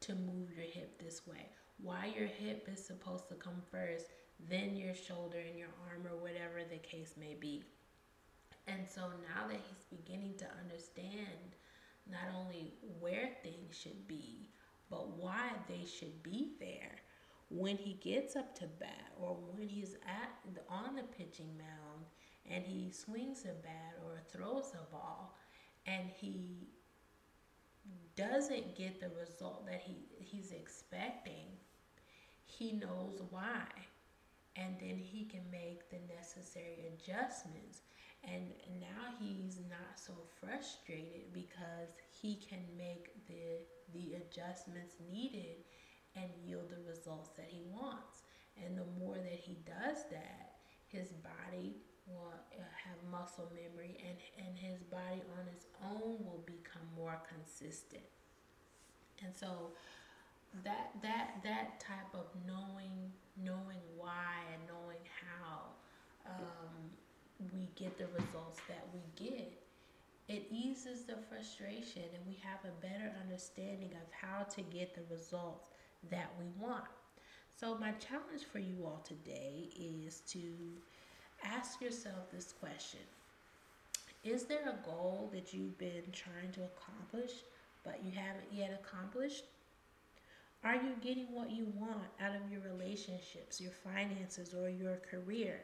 to 0.00 0.14
move 0.14 0.48
your 0.56 0.64
hip 0.64 1.02
this 1.02 1.26
way 1.26 1.46
why 1.82 2.12
your 2.16 2.26
hip 2.26 2.68
is 2.72 2.84
supposed 2.84 3.28
to 3.28 3.34
come 3.34 3.62
first, 3.70 4.06
then 4.48 4.76
your 4.76 4.94
shoulder 4.94 5.38
and 5.38 5.58
your 5.58 5.72
arm, 5.88 6.06
or 6.06 6.16
whatever 6.20 6.60
the 6.68 6.78
case 6.78 7.14
may 7.18 7.34
be. 7.34 7.64
And 8.66 8.88
so 8.88 9.00
now 9.00 9.48
that 9.48 9.60
he's 9.68 9.98
beginning 9.98 10.34
to 10.38 10.46
understand 10.62 11.56
not 12.10 12.34
only 12.36 12.74
where 12.98 13.30
things 13.42 13.76
should 13.76 14.06
be, 14.06 14.48
but 14.90 15.16
why 15.16 15.50
they 15.68 15.84
should 15.86 16.22
be 16.22 16.52
there 16.58 16.96
when 17.48 17.76
he 17.76 17.94
gets 17.94 18.36
up 18.36 18.54
to 18.58 18.66
bat 18.66 19.12
or 19.20 19.36
when 19.52 19.68
he's 19.68 19.94
at 20.06 20.30
on 20.68 20.96
the 20.96 21.02
pitching 21.02 21.56
mound 21.58 22.04
and 22.48 22.64
he 22.64 22.90
swings 22.90 23.44
a 23.44 23.54
bat 23.62 23.94
or 24.04 24.18
throws 24.32 24.72
a 24.74 24.94
ball 24.94 25.36
and 25.86 26.08
he 26.20 26.68
doesn't 28.16 28.76
get 28.76 29.00
the 29.00 29.10
result 29.20 29.66
that 29.66 29.82
he, 29.84 29.96
he's 30.18 30.52
expecting 30.52 31.46
he 32.50 32.72
knows 32.72 33.22
why. 33.30 33.64
And 34.56 34.74
then 34.80 34.98
he 34.98 35.24
can 35.24 35.42
make 35.50 35.88
the 35.90 35.98
necessary 36.14 36.92
adjustments. 36.92 37.82
And 38.24 38.52
now 38.80 39.14
he's 39.18 39.58
not 39.68 39.96
so 39.96 40.12
frustrated 40.40 41.32
because 41.32 41.96
he 42.10 42.36
can 42.36 42.60
make 42.76 43.26
the 43.26 43.64
the 43.92 44.14
adjustments 44.14 44.94
needed 45.10 45.64
and 46.14 46.28
yield 46.44 46.70
the 46.70 46.78
results 46.88 47.30
that 47.36 47.48
he 47.48 47.62
wants. 47.72 48.22
And 48.62 48.76
the 48.76 48.84
more 48.98 49.16
that 49.16 49.40
he 49.40 49.58
does 49.64 50.04
that, 50.10 50.52
his 50.88 51.08
body 51.08 51.76
will 52.06 52.34
uh, 52.52 52.62
have 52.84 52.98
muscle 53.10 53.50
memory 53.54 53.96
and, 54.06 54.16
and 54.46 54.56
his 54.58 54.82
body 54.82 55.22
on 55.38 55.46
its 55.54 55.66
own 55.84 56.24
will 56.24 56.44
become 56.46 56.86
more 56.96 57.20
consistent. 57.28 58.02
And 59.24 59.34
so 59.34 59.72
that 60.64 60.90
that 61.02 61.40
that 61.44 61.78
type 61.80 62.12
of 62.14 62.26
knowing 62.46 63.12
knowing 63.36 63.82
why 63.96 64.42
and 64.52 64.62
knowing 64.66 65.04
how 65.22 65.70
um, 66.26 66.90
we 67.52 67.68
get 67.76 67.96
the 67.98 68.06
results 68.18 68.60
that 68.68 68.86
we 68.92 69.00
get 69.28 69.52
it 70.30 70.46
eases 70.52 71.02
the 71.02 71.16
frustration 71.28 72.02
and 72.14 72.24
we 72.24 72.38
have 72.40 72.60
a 72.64 72.80
better 72.80 73.12
understanding 73.20 73.90
of 73.94 74.12
how 74.12 74.44
to 74.44 74.62
get 74.62 74.94
the 74.94 75.02
results 75.12 75.70
that 76.08 76.30
we 76.38 76.44
want. 76.56 76.84
So 77.48 77.76
my 77.76 77.90
challenge 77.92 78.44
for 78.50 78.60
you 78.60 78.84
all 78.84 79.04
today 79.04 79.68
is 79.76 80.20
to 80.28 80.40
ask 81.44 81.80
yourself 81.80 82.30
this 82.32 82.52
question. 82.60 83.00
Is 84.22 84.44
there 84.44 84.68
a 84.68 84.86
goal 84.86 85.30
that 85.34 85.52
you've 85.52 85.76
been 85.78 86.04
trying 86.12 86.52
to 86.52 86.60
accomplish 86.60 87.32
but 87.82 87.98
you 88.04 88.12
haven't 88.12 88.52
yet 88.52 88.80
accomplished? 88.84 89.46
Are 90.62 90.76
you 90.76 90.92
getting 91.00 91.32
what 91.32 91.50
you 91.50 91.72
want 91.74 92.06
out 92.20 92.36
of 92.36 92.52
your 92.52 92.60
relationships, 92.60 93.60
your 93.60 93.72
finances, 93.72 94.54
or 94.54 94.68
your 94.68 94.98
career? 95.10 95.62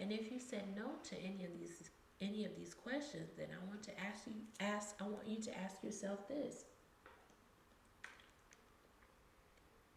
And 0.00 0.10
if 0.10 0.32
you 0.32 0.40
said 0.40 0.64
no 0.74 0.92
to 1.10 1.16
any 1.16 1.44
of 1.44 1.52
these 1.58 1.90
any 2.22 2.44
of 2.44 2.54
these 2.54 2.74
questions, 2.74 3.30
then 3.36 3.46
I 3.50 3.66
want 3.68 3.82
to 3.84 3.90
ask 4.00 4.26
you 4.26 4.34
ask 4.60 4.94
I 5.00 5.04
want 5.04 5.26
you 5.26 5.40
to 5.42 5.58
ask 5.58 5.82
yourself 5.84 6.26
this. 6.26 6.64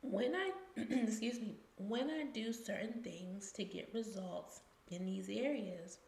When 0.01 0.35
I 0.35 0.51
excuse 0.77 1.39
me, 1.39 1.55
when 1.77 2.09
I 2.09 2.25
do 2.33 2.51
certain 2.51 3.01
things 3.01 3.51
to 3.53 3.63
get 3.63 3.89
results 3.93 4.61
in 4.91 5.05
these 5.05 5.29
areas, 5.29 5.99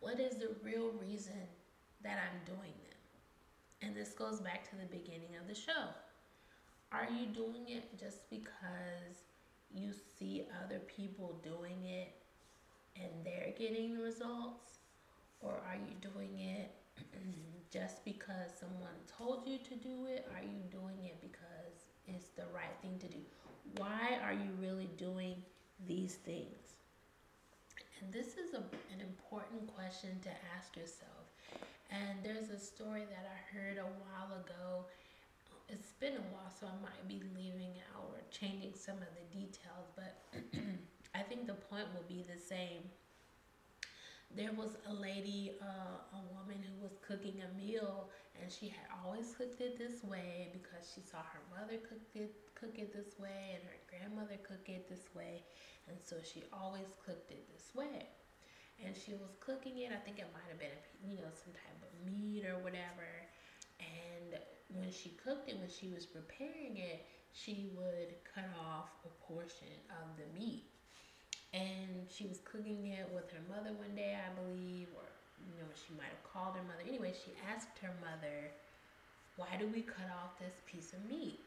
what 0.00 0.18
is 0.18 0.36
the 0.36 0.56
real 0.62 0.90
reason 0.92 1.42
that 2.02 2.18
I'm 2.18 2.44
doing 2.46 2.72
them? 2.72 2.90
And 3.82 3.96
this 3.96 4.12
goes 4.12 4.40
back 4.40 4.68
to 4.70 4.76
the 4.76 4.86
beginning 4.86 5.36
of 5.40 5.46
the 5.46 5.54
show. 5.54 5.88
Are 6.92 7.08
you 7.10 7.26
doing 7.26 7.68
it 7.68 7.98
just 7.98 8.28
because 8.30 9.24
you 9.72 9.92
see 10.18 10.44
other 10.64 10.80
people 10.80 11.40
doing 11.44 11.84
it 11.84 12.12
and 12.96 13.10
they're 13.24 13.52
getting 13.58 13.94
the 13.94 14.02
results? 14.02 14.78
Or 15.40 15.52
are 15.52 15.76
you 15.76 15.94
doing 16.00 16.38
it 16.38 16.70
just 17.72 18.04
because 18.04 18.50
someone 18.58 18.96
told 19.18 19.46
you 19.46 19.58
to 19.58 19.74
do 19.76 20.06
it? 20.06 20.28
Are 20.34 20.42
you 20.42 20.62
doing 20.70 21.04
it 21.04 21.20
because 21.20 21.88
it's 22.06 22.28
the 22.30 22.44
right 22.54 22.76
thing 22.82 22.98
to 22.98 23.06
do? 23.06 23.20
Why 23.76 24.18
are 24.22 24.32
you 24.32 24.50
really 24.60 24.90
doing 24.96 25.36
these 25.86 26.14
things? 26.14 26.76
And 28.00 28.12
this 28.12 28.38
is 28.38 28.54
a, 28.54 28.62
an 28.92 29.00
important 29.00 29.74
question 29.74 30.10
to 30.22 30.30
ask 30.56 30.76
yourself. 30.76 31.32
And 31.90 32.18
there's 32.22 32.50
a 32.50 32.58
story 32.58 33.04
that 33.10 33.28
I 33.28 33.56
heard 33.56 33.78
a 33.78 33.82
while 33.82 34.38
ago 34.40 34.86
it's 35.72 35.92
been 36.00 36.14
a 36.14 36.26
while, 36.34 36.50
so 36.50 36.66
I 36.66 36.76
might 36.82 37.06
be 37.06 37.22
leaving 37.36 37.74
out 37.94 38.10
or 38.12 38.20
changing 38.30 38.74
some 38.74 38.96
of 38.96 39.10
the 39.14 39.26
details, 39.30 39.86
but 39.94 40.18
I 41.20 41.22
think 41.22 41.46
the 41.46 41.54
point 41.54 41.86
will 41.94 42.06
be 42.08 42.22
the 42.22 42.38
same. 42.40 42.90
There 44.36 44.52
was 44.52 44.76
a 44.86 44.94
lady, 44.94 45.52
uh, 45.60 46.16
a 46.16 46.22
woman 46.34 46.62
who 46.62 46.82
was 46.82 46.96
cooking 47.06 47.42
a 47.42 47.50
meal, 47.56 48.10
and 48.40 48.50
she 48.50 48.68
had 48.68 48.86
always 49.04 49.34
cooked 49.36 49.60
it 49.60 49.76
this 49.76 50.04
way 50.04 50.48
because 50.52 50.90
she 50.94 51.00
saw 51.02 51.18
her 51.18 51.42
mother 51.50 51.78
cook 51.78 52.00
it, 52.14 52.32
cook 52.54 52.78
it 52.78 52.92
this 52.94 53.18
way, 53.18 53.54
and 53.58 53.62
her 53.64 53.78
grandmother 53.90 54.38
cook 54.46 54.68
it 54.68 54.88
this 54.88 55.08
way, 55.14 55.42
and 55.88 55.96
so 56.02 56.16
she 56.22 56.44
always 56.52 56.96
cooked 57.04 57.30
it 57.30 57.44
this 57.52 57.74
way. 57.74 58.06
and 58.84 58.96
she 58.96 59.12
was 59.14 59.36
cooking 59.40 59.78
it. 59.78 59.92
I 59.92 60.00
think 60.04 60.18
it 60.18 60.28
might 60.34 60.48
have 60.48 60.58
been, 60.58 60.78
you 61.04 61.16
know, 61.16 61.30
some 61.34 61.52
type 61.54 61.80
of 61.82 61.92
meat 62.06 62.44
or 62.46 62.58
whatever. 62.64 63.10
And 63.80 64.40
when 64.68 64.90
she 64.90 65.10
cooked 65.22 65.48
it, 65.48 65.58
when 65.58 65.68
she 65.70 65.88
was 65.88 66.06
preparing 66.06 66.76
it, 66.78 67.06
she 67.32 67.70
would 67.76 68.14
cut 68.34 68.48
off 68.60 68.90
a 69.04 69.10
portion 69.26 69.74
of 69.90 70.16
the 70.16 70.26
meat. 70.38 70.64
And 71.52 72.06
she 72.06 72.26
was 72.26 72.38
cooking 72.44 72.94
it 72.94 73.10
with 73.10 73.26
her 73.32 73.42
mother 73.50 73.74
one 73.74 73.94
day, 73.96 74.14
I 74.14 74.30
believe, 74.38 74.86
or 74.94 75.06
you 75.42 75.58
know, 75.58 75.70
she 75.74 75.94
might 75.98 76.12
have 76.14 76.22
called 76.22 76.54
her 76.54 76.62
mother. 76.62 76.84
Anyway, 76.86 77.12
she 77.12 77.34
asked 77.50 77.78
her 77.82 77.94
mother, 77.98 78.52
"Why 79.36 79.56
do 79.58 79.66
we 79.66 79.82
cut 79.82 80.06
off 80.14 80.38
this 80.38 80.62
piece 80.66 80.92
of 80.92 81.02
meat?" 81.10 81.40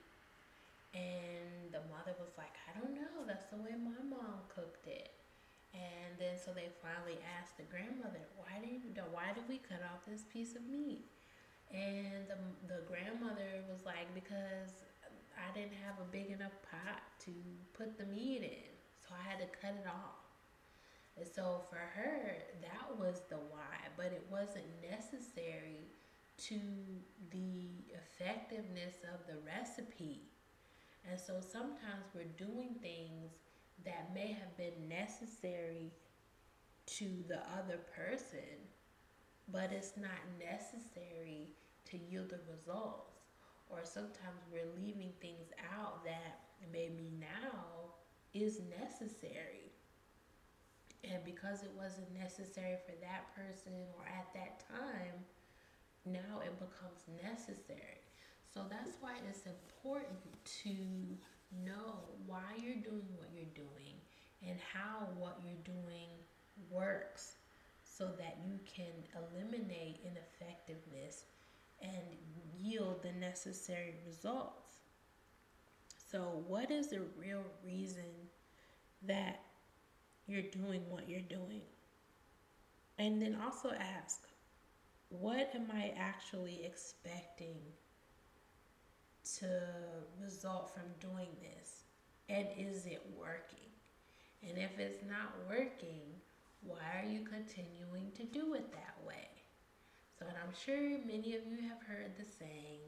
And 0.93 1.71
the 1.71 1.81
mother 1.87 2.13
was 2.19 2.35
like, 2.37 2.53
"I 2.67 2.77
don't 2.79 2.93
know. 2.93 3.23
That's 3.25 3.47
the 3.47 3.57
way 3.57 3.71
my 3.79 4.01
mom 4.03 4.43
cooked 4.49 4.87
it." 4.87 5.11
And 5.73 6.19
then 6.19 6.37
so 6.37 6.53
they 6.53 6.69
finally 6.81 7.17
asked 7.39 7.57
the 7.57 7.63
grandmother, 7.63 8.21
"Why 8.35 8.59
did 8.59 8.99
why 9.11 9.31
did 9.33 9.47
we 9.47 9.57
cut 9.57 9.81
off 9.87 10.05
this 10.05 10.23
piece 10.23 10.55
of 10.55 10.63
meat?" 10.67 11.07
And 11.71 12.27
the, 12.27 12.37
the 12.67 12.81
grandmother 12.87 13.63
was 13.71 13.85
like, 13.85 14.13
"Because 14.13 14.83
I 15.37 15.49
didn't 15.57 15.79
have 15.85 15.97
a 15.99 16.05
big 16.11 16.29
enough 16.29 16.53
pot 16.69 17.01
to 17.25 17.31
put 17.73 17.97
the 17.97 18.05
meat 18.05 18.43
in." 18.43 18.72
I 19.13 19.29
had 19.29 19.39
to 19.39 19.57
cut 19.61 19.75
it 19.79 19.87
off. 19.87 20.23
And 21.17 21.27
so 21.27 21.61
for 21.69 21.77
her, 21.77 22.37
that 22.61 22.97
was 22.97 23.21
the 23.29 23.37
why, 23.37 23.77
but 23.95 24.07
it 24.07 24.25
wasn't 24.31 24.65
necessary 24.81 25.87
to 26.37 26.59
the 27.31 27.69
effectiveness 27.93 28.95
of 29.13 29.27
the 29.27 29.39
recipe. 29.45 30.21
And 31.09 31.19
so 31.19 31.39
sometimes 31.39 32.05
we're 32.15 32.33
doing 32.37 32.75
things 32.81 33.33
that 33.85 34.13
may 34.13 34.31
have 34.31 34.57
been 34.57 34.87
necessary 34.89 35.91
to 36.85 37.23
the 37.27 37.39
other 37.57 37.79
person, 37.95 38.67
but 39.51 39.71
it's 39.71 39.93
not 39.97 40.09
necessary 40.39 41.49
to 41.85 41.97
yield 41.97 42.29
the 42.29 42.39
results. 42.49 43.19
Or 43.69 43.79
sometimes 43.83 44.41
we're 44.51 44.69
leaving 44.81 45.11
things 45.21 45.49
out 45.75 46.03
that 46.05 46.39
maybe 46.71 47.11
now 47.19 47.93
is 48.33 48.61
necessary. 48.79 49.71
And 51.03 51.23
because 51.25 51.63
it 51.63 51.71
wasn't 51.75 52.13
necessary 52.17 52.77
for 52.85 52.93
that 53.01 53.35
person 53.35 53.73
or 53.97 54.05
at 54.07 54.33
that 54.33 54.63
time, 54.67 55.19
now 56.05 56.39
it 56.43 56.57
becomes 56.59 57.03
necessary. 57.21 58.01
So 58.53 58.61
that's 58.69 58.97
why 59.01 59.15
it's 59.29 59.45
important 59.45 60.19
to 60.63 60.75
know 61.65 61.99
why 62.25 62.55
you're 62.57 62.81
doing 62.81 63.07
what 63.17 63.29
you're 63.35 63.53
doing 63.53 63.95
and 64.47 64.57
how 64.73 65.07
what 65.17 65.39
you're 65.43 65.63
doing 65.63 66.09
works 66.69 67.35
so 67.83 68.05
that 68.17 68.37
you 68.45 68.59
can 68.65 68.93
eliminate 69.15 69.99
ineffectiveness 70.05 71.25
and 71.81 72.01
yield 72.57 73.03
the 73.03 73.11
necessary 73.11 73.95
results. 74.07 74.62
So, 76.13 76.43
what 76.47 76.69
is 76.69 76.89
the 76.89 77.01
real 77.19 77.41
reason 77.65 78.05
that 79.07 79.39
you're 80.27 80.43
doing 80.43 80.83
what 80.87 81.09
you're 81.09 81.21
doing? 81.21 81.63
And 82.99 83.19
then 83.19 83.35
also 83.43 83.71
ask, 83.71 84.27
what 85.09 85.49
am 85.55 85.71
I 85.73 85.91
actually 85.97 86.65
expecting 86.65 87.57
to 89.39 89.59
result 90.21 90.71
from 90.71 90.83
doing 90.99 91.29
this? 91.41 91.85
And 92.29 92.47
is 92.59 92.85
it 92.85 93.01
working? 93.19 93.71
And 94.47 94.59
if 94.59 94.77
it's 94.77 95.03
not 95.09 95.33
working, 95.49 96.03
why 96.61 97.01
are 97.01 97.09
you 97.09 97.21
continuing 97.21 98.11
to 98.17 98.23
do 98.25 98.53
it 98.53 98.71
that 98.71 99.03
way? 99.03 99.29
So, 100.19 100.27
and 100.27 100.35
I'm 100.37 100.53
sure 100.63 100.99
many 101.07 101.35
of 101.35 101.41
you 101.47 101.57
have 101.69 101.81
heard 101.87 102.11
the 102.19 102.25
saying, 102.37 102.81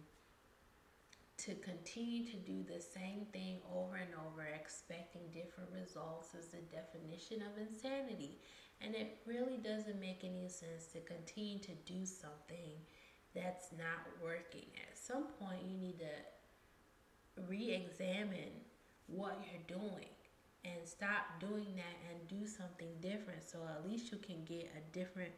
to 1.45 1.53
continue 1.55 2.25
to 2.25 2.37
do 2.37 2.63
the 2.63 2.81
same 2.81 3.27
thing 3.31 3.59
over 3.71 3.95
and 3.95 4.09
over, 4.25 4.43
expecting 4.43 5.21
different 5.31 5.69
results, 5.71 6.33
is 6.33 6.47
the 6.47 6.63
definition 6.75 7.43
of 7.43 7.61
insanity. 7.61 8.39
And 8.81 8.95
it 8.95 9.19
really 9.27 9.57
doesn't 9.57 9.99
make 9.99 10.23
any 10.23 10.49
sense 10.49 10.87
to 10.93 10.99
continue 11.01 11.59
to 11.59 11.71
do 11.85 12.05
something 12.05 12.81
that's 13.35 13.71
not 13.77 14.07
working. 14.23 14.65
At 14.89 14.97
some 14.97 15.25
point, 15.39 15.61
you 15.69 15.77
need 15.77 15.99
to 15.99 17.41
re 17.47 17.71
examine 17.71 18.65
what 19.07 19.39
you're 19.45 19.79
doing 19.79 20.09
and 20.63 20.87
stop 20.87 21.39
doing 21.39 21.75
that 21.75 21.95
and 22.09 22.27
do 22.27 22.47
something 22.47 22.89
different 23.01 23.43
so 23.45 23.59
at 23.69 23.87
least 23.87 24.11
you 24.11 24.17
can 24.17 24.43
get 24.45 24.71
a 24.75 24.97
different 24.97 25.31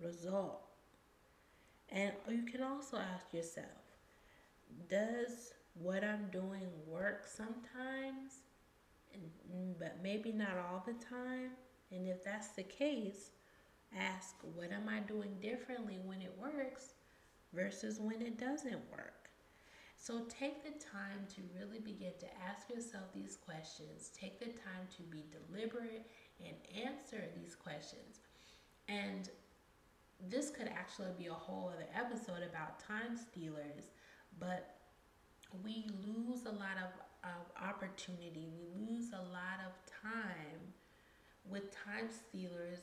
result. 0.00 0.62
And 1.90 2.12
you 2.28 2.44
can 2.44 2.62
also 2.62 2.96
ask 2.96 3.34
yourself, 3.34 3.66
does 4.88 5.52
what 5.74 6.04
I'm 6.04 6.28
doing 6.32 6.68
work 6.86 7.26
sometimes, 7.26 8.42
mm, 9.16 9.74
but 9.78 9.98
maybe 10.02 10.32
not 10.32 10.56
all 10.58 10.84
the 10.86 11.04
time? 11.04 11.50
And 11.90 12.06
if 12.06 12.24
that's 12.24 12.48
the 12.48 12.62
case, 12.62 13.30
ask 13.96 14.36
what 14.54 14.72
am 14.72 14.88
I 14.88 15.00
doing 15.00 15.36
differently 15.40 15.98
when 16.04 16.20
it 16.20 16.34
works 16.38 16.94
versus 17.52 17.98
when 18.00 18.22
it 18.22 18.38
doesn't 18.38 18.90
work? 18.90 19.30
So 19.96 20.22
take 20.28 20.62
the 20.64 20.82
time 20.82 21.26
to 21.34 21.42
really 21.58 21.78
begin 21.78 22.12
to 22.20 22.26
ask 22.48 22.70
yourself 22.70 23.12
these 23.14 23.36
questions. 23.36 24.10
Take 24.18 24.38
the 24.38 24.46
time 24.46 24.88
to 24.96 25.02
be 25.02 25.24
deliberate 25.30 26.06
and 26.40 26.86
answer 26.86 27.24
these 27.36 27.54
questions. 27.54 28.20
And 28.88 29.28
this 30.28 30.50
could 30.50 30.68
actually 30.68 31.12
be 31.18 31.26
a 31.26 31.34
whole 31.34 31.70
other 31.74 31.86
episode 31.94 32.42
about 32.48 32.80
time 32.80 33.16
stealers, 33.16 33.90
but 34.40 34.76
we 35.64 35.86
lose 36.06 36.46
a 36.46 36.50
lot 36.52 36.76
of, 36.78 36.90
of 37.24 37.62
opportunity. 37.62 38.48
We 38.56 38.88
lose 38.88 39.12
a 39.12 39.22
lot 39.22 39.60
of 39.66 39.72
time 40.02 40.74
with 41.48 41.70
time 41.74 42.08
stealers 42.10 42.78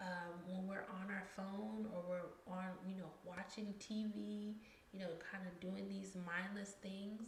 um, 0.00 0.34
when 0.48 0.66
we're 0.66 0.86
on 1.00 1.10
our 1.10 1.24
phone 1.36 1.86
or 1.94 2.02
we're 2.08 2.52
on, 2.52 2.66
you 2.88 2.96
know, 2.96 3.10
watching 3.24 3.74
TV, 3.78 4.54
you 4.92 5.00
know, 5.00 5.08
kind 5.32 5.44
of 5.46 5.60
doing 5.60 5.88
these 5.88 6.16
mindless 6.26 6.74
things. 6.82 7.22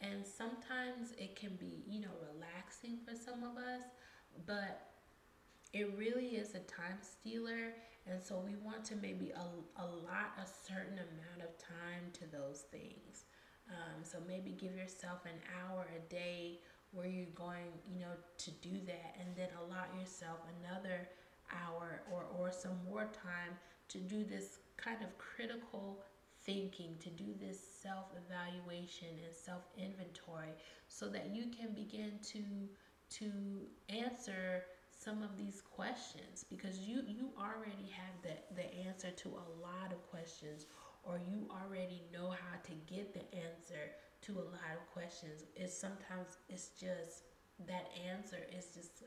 And 0.00 0.26
sometimes 0.26 1.12
it 1.16 1.36
can 1.36 1.56
be, 1.56 1.82
you 1.88 2.00
know, 2.00 2.12
relaxing 2.34 2.98
for 3.04 3.14
some 3.14 3.42
of 3.42 3.56
us, 3.56 3.82
but 4.46 4.90
it 5.72 5.94
really 5.96 6.36
is 6.36 6.54
a 6.54 6.60
time 6.60 6.98
stealer. 7.00 7.72
And 8.08 8.22
so 8.22 8.38
we 8.44 8.54
want 8.64 8.84
to 8.86 8.96
maybe 8.96 9.32
allot 9.76 10.30
a 10.38 10.46
certain 10.46 10.94
amount 10.94 11.42
of 11.42 11.58
time 11.58 12.12
to 12.14 12.30
those 12.30 12.64
things. 12.70 13.24
Um, 13.68 14.04
so 14.04 14.18
maybe 14.28 14.52
give 14.52 14.76
yourself 14.76 15.24
an 15.24 15.40
hour 15.58 15.86
a 15.96 16.12
day 16.12 16.60
where 16.92 17.06
you're 17.06 17.34
going, 17.34 17.66
you 17.92 17.98
know, 18.00 18.14
to 18.38 18.50
do 18.62 18.78
that, 18.86 19.16
and 19.20 19.34
then 19.36 19.48
allot 19.60 19.88
yourself 19.98 20.38
another 20.60 21.08
hour 21.52 22.02
or, 22.12 22.24
or 22.38 22.52
some 22.52 22.78
more 22.88 23.08
time 23.12 23.58
to 23.88 23.98
do 23.98 24.24
this 24.24 24.58
kind 24.76 25.02
of 25.02 25.16
critical 25.18 25.98
thinking, 26.44 26.96
to 27.00 27.10
do 27.10 27.34
this 27.40 27.58
self 27.82 28.06
evaluation 28.26 29.08
and 29.24 29.34
self 29.34 29.62
inventory 29.76 30.54
so 30.88 31.08
that 31.08 31.30
you 31.34 31.46
can 31.46 31.74
begin 31.74 32.12
to 32.22 32.42
to 33.08 33.30
answer 33.88 34.64
some 35.06 35.22
of 35.22 35.36
these 35.38 35.62
questions 35.62 36.44
because 36.50 36.80
you 36.80 37.00
you 37.06 37.30
already 37.38 37.86
have 37.94 38.14
the, 38.26 38.34
the 38.56 38.66
answer 38.88 39.08
to 39.14 39.28
a 39.28 39.46
lot 39.62 39.92
of 39.92 40.02
questions 40.10 40.66
or 41.04 41.20
you 41.30 41.48
already 41.62 42.02
know 42.12 42.30
how 42.30 42.58
to 42.64 42.72
get 42.92 43.14
the 43.14 43.22
answer 43.38 43.94
to 44.22 44.32
a 44.32 44.46
lot 44.50 44.74
of 44.74 44.82
questions. 44.92 45.44
It's 45.54 45.78
sometimes 45.78 46.38
it's 46.48 46.70
just 46.70 47.22
that 47.68 47.86
answer 48.10 48.38
is 48.50 48.66
just 48.74 49.04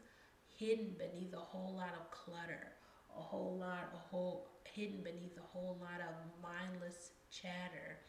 hidden 0.47 0.95
beneath 0.97 1.33
a 1.33 1.45
whole 1.51 1.75
lot 1.75 1.91
of 1.99 2.09
clutter, 2.12 2.71
a 3.17 3.21
whole 3.21 3.57
lot, 3.59 3.91
a 3.93 3.97
whole 3.97 4.47
hidden 4.63 5.03
beneath 5.03 5.38
a 5.38 5.47
whole 5.51 5.77
lot 5.81 5.99
of 5.99 6.15
mindless 6.41 7.12
chatter 7.29 7.99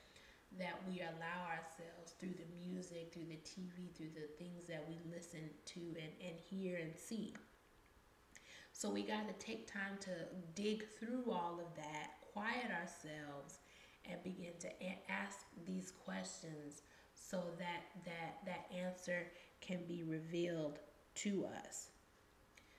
that 0.59 0.79
we 0.89 1.01
allow 1.01 1.43
ourselves 1.51 2.15
through 2.21 2.35
the 2.39 2.71
music, 2.71 3.13
through 3.13 3.27
the 3.27 3.43
TV, 3.43 3.91
through 3.97 4.15
the 4.15 4.31
things 4.39 4.67
that 4.69 4.85
we 4.89 4.95
listen 5.13 5.51
to 5.65 5.81
and, 5.81 6.13
and 6.23 6.39
hear 6.49 6.79
and 6.79 6.95
see. 6.95 7.35
So 8.81 8.89
we 8.89 9.03
got 9.03 9.29
to 9.29 9.45
take 9.45 9.71
time 9.71 9.99
to 10.01 10.11
dig 10.55 10.87
through 10.99 11.31
all 11.31 11.61
of 11.61 11.77
that, 11.77 12.13
quiet 12.33 12.71
ourselves, 12.71 13.59
and 14.11 14.23
begin 14.25 14.55
to 14.61 14.71
ask 15.13 15.41
these 15.67 15.93
questions 16.03 16.81
so 17.15 17.43
that 17.59 17.83
that 18.07 18.39
that 18.47 18.75
answer 18.75 19.27
can 19.61 19.81
be 19.87 20.03
revealed 20.03 20.79
to 21.17 21.47
us. 21.63 21.89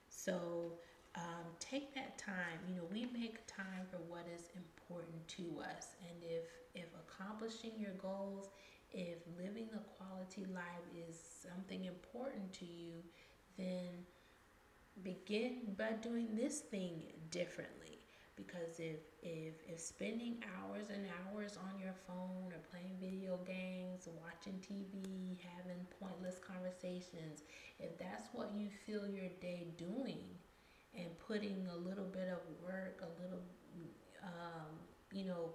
So 0.10 0.80
um, 1.14 1.46
take 1.60 1.94
that 1.94 2.18
time 2.18 2.58
you 2.68 2.78
know 2.78 2.88
we 2.92 3.06
make 3.14 3.46
time 3.46 3.86
for 3.92 3.98
what 4.10 4.26
is 4.36 4.50
important 4.56 5.28
to 5.38 5.62
us. 5.62 5.90
And 6.10 6.24
if 6.24 6.46
if 6.74 6.88
accomplishing 6.96 7.74
your 7.78 7.94
goals 8.02 8.50
if 8.92 9.20
living 9.38 9.70
a 9.76 10.04
quality 10.04 10.46
life 10.52 10.88
is 11.08 11.16
something 11.48 11.86
important 11.86 12.52
to 12.54 12.66
you 12.66 13.04
then 13.58 14.06
begin 15.04 15.76
by 15.78 15.94
doing 16.02 16.36
this 16.36 16.60
thing 16.60 17.04
differently. 17.32 18.00
Because 18.36 18.80
if 18.80 19.00
if 19.22 19.56
if 19.68 19.80
spending 19.80 20.44
hours 20.58 20.88
and 20.90 21.06
hours 21.22 21.58
on 21.58 21.80
your 21.80 21.94
phone 22.08 22.52
or 22.52 22.60
playing 22.72 22.98
video 23.00 23.38
games 23.46 24.08
watching 24.24 24.54
tv 24.68 25.38
having 25.56 25.86
pointless 26.00 26.40
conversations 26.40 27.44
if 27.80 27.98
that's 28.00 28.30
what 28.34 28.52
you 28.56 28.68
fill 28.86 29.08
your 29.08 29.30
day 29.42 29.68
doing 29.78 30.26
and 30.96 31.08
putting 31.20 31.68
a 31.68 31.78
little 31.78 32.06
bit 32.06 32.28
of 32.30 32.40
work 32.64 33.04
a 33.04 33.22
little 33.22 33.44
um, 34.24 34.72
you 35.12 35.26
know 35.26 35.52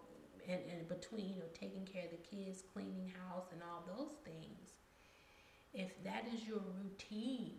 and, 0.49 0.61
and 0.70 0.88
between 0.88 1.29
you 1.31 1.37
know 1.40 1.51
taking 1.55 1.85
care 1.85 2.05
of 2.05 2.11
the 2.11 2.37
kids 2.37 2.62
cleaning 2.72 3.12
house 3.29 3.46
and 3.53 3.61
all 3.62 3.85
those 3.96 4.12
things 4.25 4.79
if 5.75 6.03
that 6.05 6.25
is 6.33 6.46
your 6.46 6.61
routine 6.83 7.59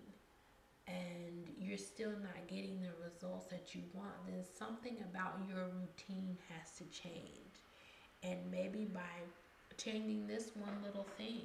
and 0.87 1.47
you're 1.59 1.77
still 1.77 2.11
not 2.11 2.47
getting 2.47 2.81
the 2.81 2.91
results 3.03 3.45
that 3.47 3.75
you 3.75 3.81
want, 3.93 4.13
then 4.25 4.43
something 4.57 4.97
about 5.11 5.39
your 5.47 5.65
routine 5.79 6.37
has 6.49 6.71
to 6.77 6.83
change. 6.85 7.63
And 8.23 8.39
maybe 8.49 8.85
by 8.85 9.01
changing 9.77 10.27
this 10.27 10.51
one 10.55 10.81
little 10.83 11.07
thing 11.17 11.41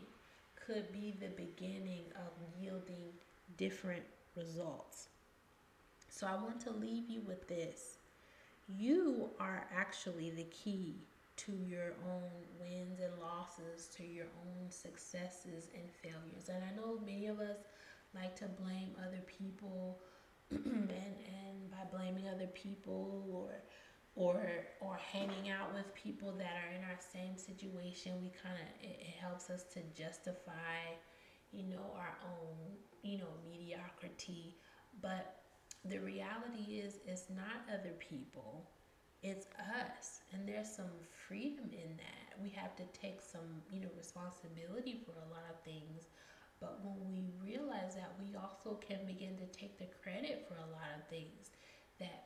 could 0.55 0.93
be 0.93 1.15
the 1.21 1.29
beginning 1.29 2.05
of 2.17 2.33
yielding 2.61 3.11
different 3.57 4.03
results. 4.37 5.09
So 6.09 6.27
I 6.27 6.35
want 6.35 6.61
to 6.61 6.71
leave 6.71 7.09
you 7.09 7.21
with 7.27 7.49
this. 7.49 7.99
You 8.69 9.31
are 9.41 9.67
actually 9.77 10.31
the 10.31 10.45
key 10.45 10.95
to 11.37 11.53
your 11.53 11.95
own 12.09 12.31
wins 12.61 13.01
and 13.01 13.13
losses, 13.21 13.89
to 13.97 14.05
your 14.05 14.27
own 14.47 14.71
successes 14.71 15.69
and 15.75 15.91
failures. 16.03 16.49
And 16.49 16.63
I 16.63 16.77
know 16.77 17.01
many 17.05 17.27
of 17.27 17.41
us 17.41 17.57
like 18.15 18.37
to 18.37 18.47
blame 18.47 18.91
other 19.07 19.23
people 19.27 20.01
and 20.51 20.89
and 20.91 21.71
by 21.71 21.85
blaming 21.97 22.29
other 22.29 22.49
people 22.49 23.29
or 23.33 23.53
or 24.15 24.43
or 24.81 24.97
hanging 24.97 25.51
out 25.51 25.73
with 25.73 25.95
people 25.95 26.33
that 26.33 26.55
are 26.65 26.77
in 26.77 26.83
our 26.85 26.99
same 27.13 27.37
situation 27.37 28.13
we 28.21 28.31
kind 28.43 28.55
of 28.55 28.87
it, 28.87 28.99
it 29.01 29.15
helps 29.21 29.49
us 29.51 29.65
to 29.65 29.81
justify 29.95 30.93
you 31.53 31.65
know 31.69 31.95
our 31.97 32.17
own 32.27 32.57
you 33.03 33.19
know 33.19 33.33
mediocrity. 33.51 34.57
But 35.01 35.37
the 35.85 35.99
reality 35.99 36.79
is 36.79 36.99
it's 37.07 37.29
not 37.31 37.67
other 37.73 37.95
people 37.99 38.69
it's 39.23 39.47
us. 39.79 40.21
And 40.33 40.49
there's 40.49 40.69
some 40.69 40.91
freedom 41.29 41.71
in 41.73 41.97
that. 41.97 42.43
We 42.43 42.51
have 42.51 42.75
to 42.77 42.83
take 42.93 43.23
some 43.23 43.63
you 43.71 43.81
know 43.81 43.89
responsibility 43.97 45.01
for 45.05 45.13
a 45.13 45.31
lot 45.31 45.47
of 45.51 45.63
things 45.65 46.11
but 46.63 46.81
when 46.85 46.97
we 47.11 47.27
realize 47.45 47.97
that, 47.97 48.15
we 48.23 48.35
also 48.37 48.81
can 48.81 49.05
begin 49.07 49.37
to 49.39 49.47
take 49.47 49.79
the 49.79 49.89
credit 50.03 50.47
for 50.49 50.55
a 50.55 50.73
lot 50.73 50.95
of 50.97 51.09
things 51.11 51.51
that 52.01 52.25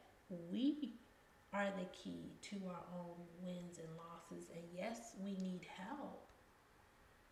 we 0.50 0.94
are 1.54 1.72
the 1.78 1.86
key 1.86 2.32
to 2.42 2.56
our 2.68 2.84
own 2.94 3.16
wins 3.42 3.78
and 3.78 3.88
losses. 3.96 4.50
And 4.54 4.64
yes, 4.74 5.14
we 5.22 5.36
need 5.38 5.66
help. 5.76 6.28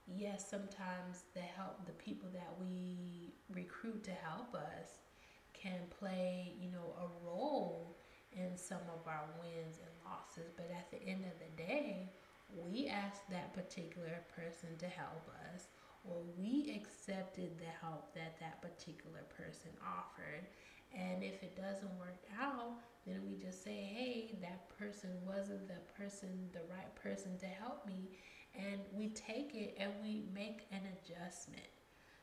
Yes, 0.06 0.48
sometimes 0.48 1.24
the 1.34 1.40
help, 1.40 1.86
the 1.86 1.92
people 1.92 2.30
that 2.34 2.54
we 2.60 3.34
recruit 3.54 4.04
to 4.04 4.12
help 4.12 4.54
us 4.54 4.98
can 5.54 5.80
play, 5.98 6.54
you 6.60 6.70
know, 6.70 6.94
a 7.00 7.26
role 7.26 7.98
in 8.32 8.56
some 8.56 8.84
of 8.92 9.06
our 9.06 9.24
wins 9.40 9.78
and 9.78 9.92
losses. 10.04 10.52
But 10.56 10.70
at 10.76 10.90
the 10.90 11.02
end 11.08 11.24
of 11.24 11.38
the 11.38 11.62
day, 11.62 12.10
we 12.54 12.88
ask 12.88 13.26
that 13.30 13.54
particular 13.54 14.20
person 14.36 14.76
to 14.78 14.86
help 14.86 15.28
us 15.54 15.68
or 16.04 16.16
we 16.36 16.74
accepted 16.76 17.58
the 17.58 17.70
help 17.80 18.14
that 18.14 18.38
that 18.40 18.60
particular 18.60 19.22
person 19.36 19.70
offered. 19.82 20.46
And 20.96 21.22
if 21.24 21.42
it 21.42 21.56
doesn't 21.56 21.98
work 21.98 22.22
out, 22.40 22.78
then 23.06 23.22
we 23.26 23.36
just 23.36 23.64
say, 23.64 23.90
hey, 23.92 24.36
that 24.40 24.68
person 24.78 25.10
wasn't 25.26 25.66
the 25.66 25.80
person, 25.98 26.48
the 26.52 26.60
right 26.70 26.94
person 26.94 27.38
to 27.38 27.46
help 27.46 27.86
me. 27.86 28.10
And 28.54 28.80
we 28.92 29.08
take 29.08 29.54
it 29.54 29.76
and 29.78 29.92
we 30.02 30.24
make 30.32 30.66
an 30.70 30.82
adjustment. 30.92 31.66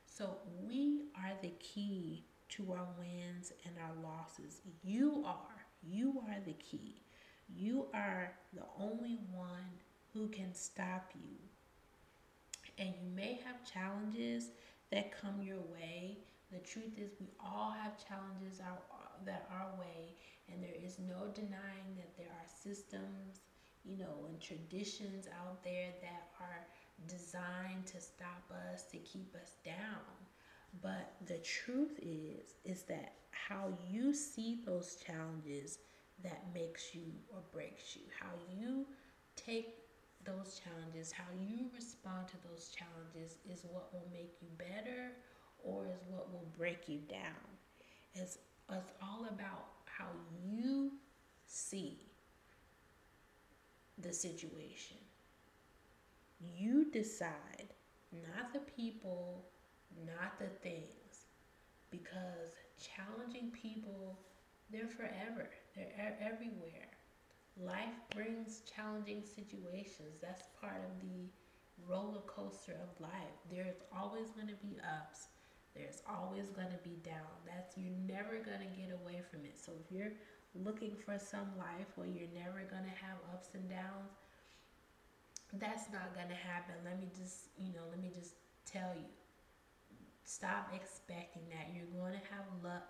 So 0.06 0.38
we 0.64 1.06
are 1.16 1.34
the 1.42 1.54
key 1.60 2.26
to 2.50 2.72
our 2.74 2.88
wins 2.98 3.52
and 3.66 3.76
our 3.78 4.04
losses. 4.04 4.62
You 4.84 5.24
are. 5.26 5.66
You 5.84 6.22
are 6.30 6.40
the 6.46 6.54
key. 6.54 7.02
You 7.50 7.88
are 7.94 8.32
the 8.54 8.64
only 8.80 9.20
one 9.32 9.80
who 10.14 10.28
can 10.30 10.54
stop 10.54 11.12
you 11.16 11.38
and 12.82 12.90
you 13.00 13.16
may 13.16 13.40
have 13.46 13.72
challenges 13.72 14.50
that 14.92 15.14
come 15.22 15.42
your 15.44 15.62
way. 15.72 16.18
The 16.52 16.58
truth 16.58 16.98
is, 16.98 17.12
we 17.20 17.28
all 17.40 17.72
have 17.72 17.94
challenges 18.08 18.60
our, 18.60 18.80
that 19.26 19.48
our 19.54 19.80
way, 19.80 20.16
and 20.52 20.62
there 20.62 20.82
is 20.84 20.98
no 20.98 21.28
denying 21.34 21.94
that 21.96 22.18
there 22.18 22.28
are 22.28 22.50
systems, 22.64 23.42
you 23.86 23.98
know, 23.98 24.26
and 24.28 24.42
traditions 24.42 25.28
out 25.44 25.64
there 25.64 25.90
that 26.02 26.30
are 26.42 26.66
designed 27.08 27.86
to 27.86 28.02
stop 28.02 28.44
us, 28.74 28.84
to 28.92 28.98
keep 28.98 29.34
us 29.36 29.54
down. 29.64 30.18
But 30.82 31.14
the 31.28 31.38
truth 31.38 32.00
is, 32.02 32.56
is 32.66 32.82
that 32.84 33.14
how 33.30 33.70
you 33.90 34.14
see 34.14 34.60
those 34.66 34.96
challenges 34.96 35.78
that 36.24 36.44
makes 36.54 36.96
you 36.96 37.14
or 37.32 37.40
breaks 37.54 37.96
you. 37.96 38.04
How 38.20 38.32
you 38.52 38.86
take 39.36 39.81
those 40.26 40.60
challenges, 40.64 41.12
how 41.12 41.26
you 41.40 41.66
respond 41.74 42.28
to 42.28 42.36
those 42.50 42.70
challenges 42.70 43.38
is 43.50 43.66
what 43.72 43.92
will 43.94 44.08
make 44.12 44.36
you 44.42 44.48
better 44.58 45.12
or 45.64 45.86
is 45.86 46.02
what 46.10 46.32
will 46.32 46.48
break 46.58 46.88
you 46.88 47.00
down. 47.10 47.48
It's, 48.14 48.38
it's 48.72 48.92
all 49.02 49.26
about 49.30 49.68
how 49.86 50.08
you 50.44 50.92
see 51.46 51.98
the 53.98 54.14
situation. 54.14 54.98
You 56.58 56.86
decide, 56.92 57.74
not 58.12 58.54
the 58.54 58.60
people, 58.60 59.46
not 60.06 60.40
the 60.40 60.48
things, 60.68 61.26
because 61.92 62.56
challenging 62.80 63.52
people, 63.52 64.18
they're 64.72 64.88
forever, 64.88 65.50
they're 65.76 66.18
everywhere. 66.20 66.90
Life 67.60 68.00
brings 68.16 68.62
challenging 68.62 69.24
situations. 69.24 70.20
That's 70.22 70.44
part 70.60 70.82
of 70.82 71.02
the 71.02 71.30
roller 71.88 72.22
coaster 72.28 72.78
of 72.82 73.00
life. 73.02 73.38
There's 73.50 73.82
always 73.96 74.32
going 74.32 74.48
to 74.48 74.60
be 74.62 74.78
ups. 74.80 75.28
There's 75.76 76.02
always 76.08 76.50
going 76.50 76.72
to 76.72 76.82
be 76.84 77.00
down. 77.04 77.32
That's 77.46 77.78
you're 77.78 77.96
never 78.08 78.44
going 78.44 78.60
to 78.60 78.72
get 78.76 78.92
away 78.92 79.22
from 79.30 79.46
it. 79.46 79.60
So 79.60 79.72
if 79.80 79.92
you're 79.92 80.14
looking 80.56 80.96
for 80.96 81.18
some 81.18 81.48
life 81.58 81.88
where 81.96 82.08
you're 82.08 82.32
never 82.36 82.68
going 82.68 82.84
to 82.84 82.98
have 83.00 83.20
ups 83.32 83.56
and 83.56 83.70
downs, 83.70 84.20
that's 85.60 85.92
not 85.92 86.16
going 86.16 86.28
to 86.28 86.36
happen. 86.36 86.76
Let 86.84 87.00
me 87.00 87.08
just, 87.16 87.52
you 87.58 87.72
know, 87.72 87.84
let 87.90 88.02
me 88.02 88.12
just 88.14 88.36
tell 88.66 88.96
you. 88.96 89.08
Stop 90.24 90.72
expecting 90.72 91.44
that. 91.52 91.76
You're 91.76 91.92
going 91.92 92.16
to 92.16 92.24
have 92.32 92.48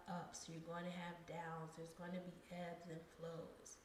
ups, 0.09 0.45
you're 0.45 0.61
going 0.61 0.85
to 0.85 0.93
have 0.93 1.17
downs. 1.25 1.73
There's 1.77 1.93
going 1.97 2.13
to 2.13 2.21
be 2.21 2.37
ebbs 2.53 2.85
and 2.89 3.01
flows. 3.17 3.81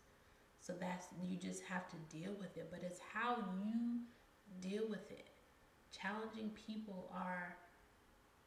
So 0.66 0.72
that's 0.80 1.06
you 1.22 1.36
just 1.36 1.62
have 1.62 1.88
to 1.90 1.96
deal 2.10 2.32
with 2.40 2.56
it, 2.56 2.66
but 2.72 2.80
it's 2.82 2.98
how 3.14 3.36
you 3.64 4.00
deal 4.60 4.82
with 4.88 5.08
it. 5.12 5.28
Challenging 5.92 6.50
people 6.66 7.08
are 7.14 7.54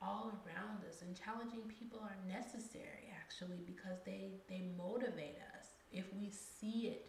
all 0.02 0.34
around 0.46 0.84
us 0.86 1.02
and 1.02 1.16
challenging 1.16 1.62
people 1.80 2.00
are 2.02 2.18
necessary 2.28 3.08
actually 3.18 3.60
because 3.66 4.00
they 4.06 4.32
they 4.50 4.64
motivate 4.78 5.38
us 5.58 5.68
if 5.94 6.06
we 6.20 6.30
see 6.30 6.88
it 6.88 7.06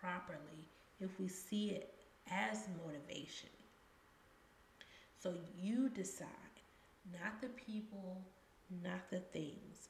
properly, 0.00 0.66
if 0.98 1.20
we 1.20 1.28
see 1.28 1.70
it 1.70 1.94
as 2.30 2.66
motivation. 2.86 3.50
So 5.18 5.34
you 5.60 5.90
decide, 5.90 6.56
not 7.12 7.40
the 7.42 7.48
people, 7.48 8.22
not 8.82 9.10
the 9.10 9.20
things. 9.20 9.88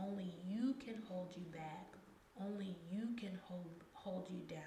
Only 0.00 0.32
you 0.46 0.76
can 0.82 1.02
hold 1.08 1.34
you 1.36 1.44
back. 1.52 1.92
Only 2.40 2.74
you 2.90 3.08
can 3.18 3.38
hold 3.44 3.84
hold 4.04 4.28
you 4.30 4.40
down. 4.48 4.60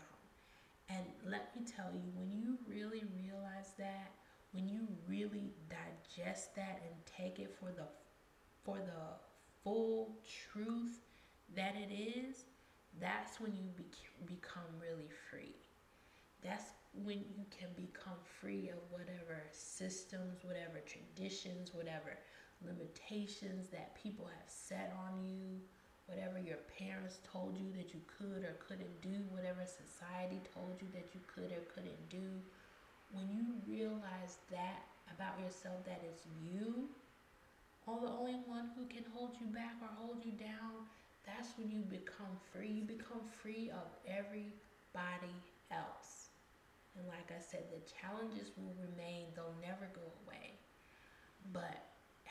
And 0.90 1.06
let 1.26 1.56
me 1.56 1.64
tell 1.66 1.92
you, 1.94 2.12
when 2.16 2.32
you 2.32 2.58
really 2.68 3.04
realize 3.16 3.74
that, 3.78 4.12
when 4.54 4.68
you 4.68 4.88
really 5.08 5.54
digest 5.70 6.56
that 6.56 6.82
and 6.84 6.96
take 7.06 7.40
it 7.40 7.56
for 7.60 7.72
the 7.72 7.88
for 8.64 8.78
the 8.78 9.16
full 9.64 10.20
truth 10.52 11.00
that 11.56 11.76
it 11.76 11.94
is, 11.94 12.46
that's 13.00 13.40
when 13.40 13.54
you 13.56 13.70
be- 13.76 13.86
become 14.26 14.64
really 14.82 15.10
free. 15.30 15.56
That's 16.44 16.72
when 16.94 17.20
you 17.36 17.46
can 17.52 17.70
become 17.76 18.18
free 18.42 18.70
of 18.70 18.80
whatever 18.90 19.44
systems, 19.52 20.44
whatever 20.44 20.80
traditions, 20.86 21.74
whatever 21.74 22.18
limitations 22.66 23.70
that 23.70 23.96
people 23.96 24.26
have 24.26 24.50
set 24.50 24.94
on 25.08 25.24
you 25.26 25.62
whatever 26.08 26.40
your 26.40 26.60
parents 26.80 27.20
told 27.28 27.56
you 27.56 27.68
that 27.76 27.94
you 27.94 28.02
could 28.08 28.44
or 28.44 28.56
couldn't 28.64 29.02
do, 29.04 29.24
whatever 29.30 29.64
society 29.68 30.40
told 30.56 30.80
you 30.82 30.88
that 30.96 31.12
you 31.14 31.22
could 31.28 31.52
or 31.52 31.64
couldn't 31.76 32.10
do, 32.10 32.24
when 33.12 33.28
you 33.32 33.60
realize 33.68 34.40
that 34.52 34.88
about 35.14 35.40
yourself 35.40 35.84
that 35.86 36.02
it's 36.04 36.24
you, 36.44 36.88
or 37.86 38.00
the 38.02 38.12
only 38.12 38.36
one 38.48 38.72
who 38.76 38.84
can 38.88 39.04
hold 39.16 39.32
you 39.40 39.48
back 39.48 39.76
or 39.82 39.88
hold 39.96 40.24
you 40.26 40.32
down, 40.36 40.84
that's 41.24 41.56
when 41.58 41.72
you 41.72 41.80
become 41.88 42.36
free. 42.52 42.68
You 42.68 42.84
become 42.84 43.24
free 43.44 43.72
of 43.72 43.88
everybody 44.08 45.36
else. 45.72 46.32
And 46.98 47.08
like 47.08 47.32
I 47.32 47.40
said, 47.40 47.64
the 47.72 47.84
challenges 47.88 48.52
will 48.58 48.76
remain, 48.80 49.32
they'll 49.36 49.56
never 49.62 49.88
go 49.94 50.04
away. 50.26 50.56
But 51.54 51.87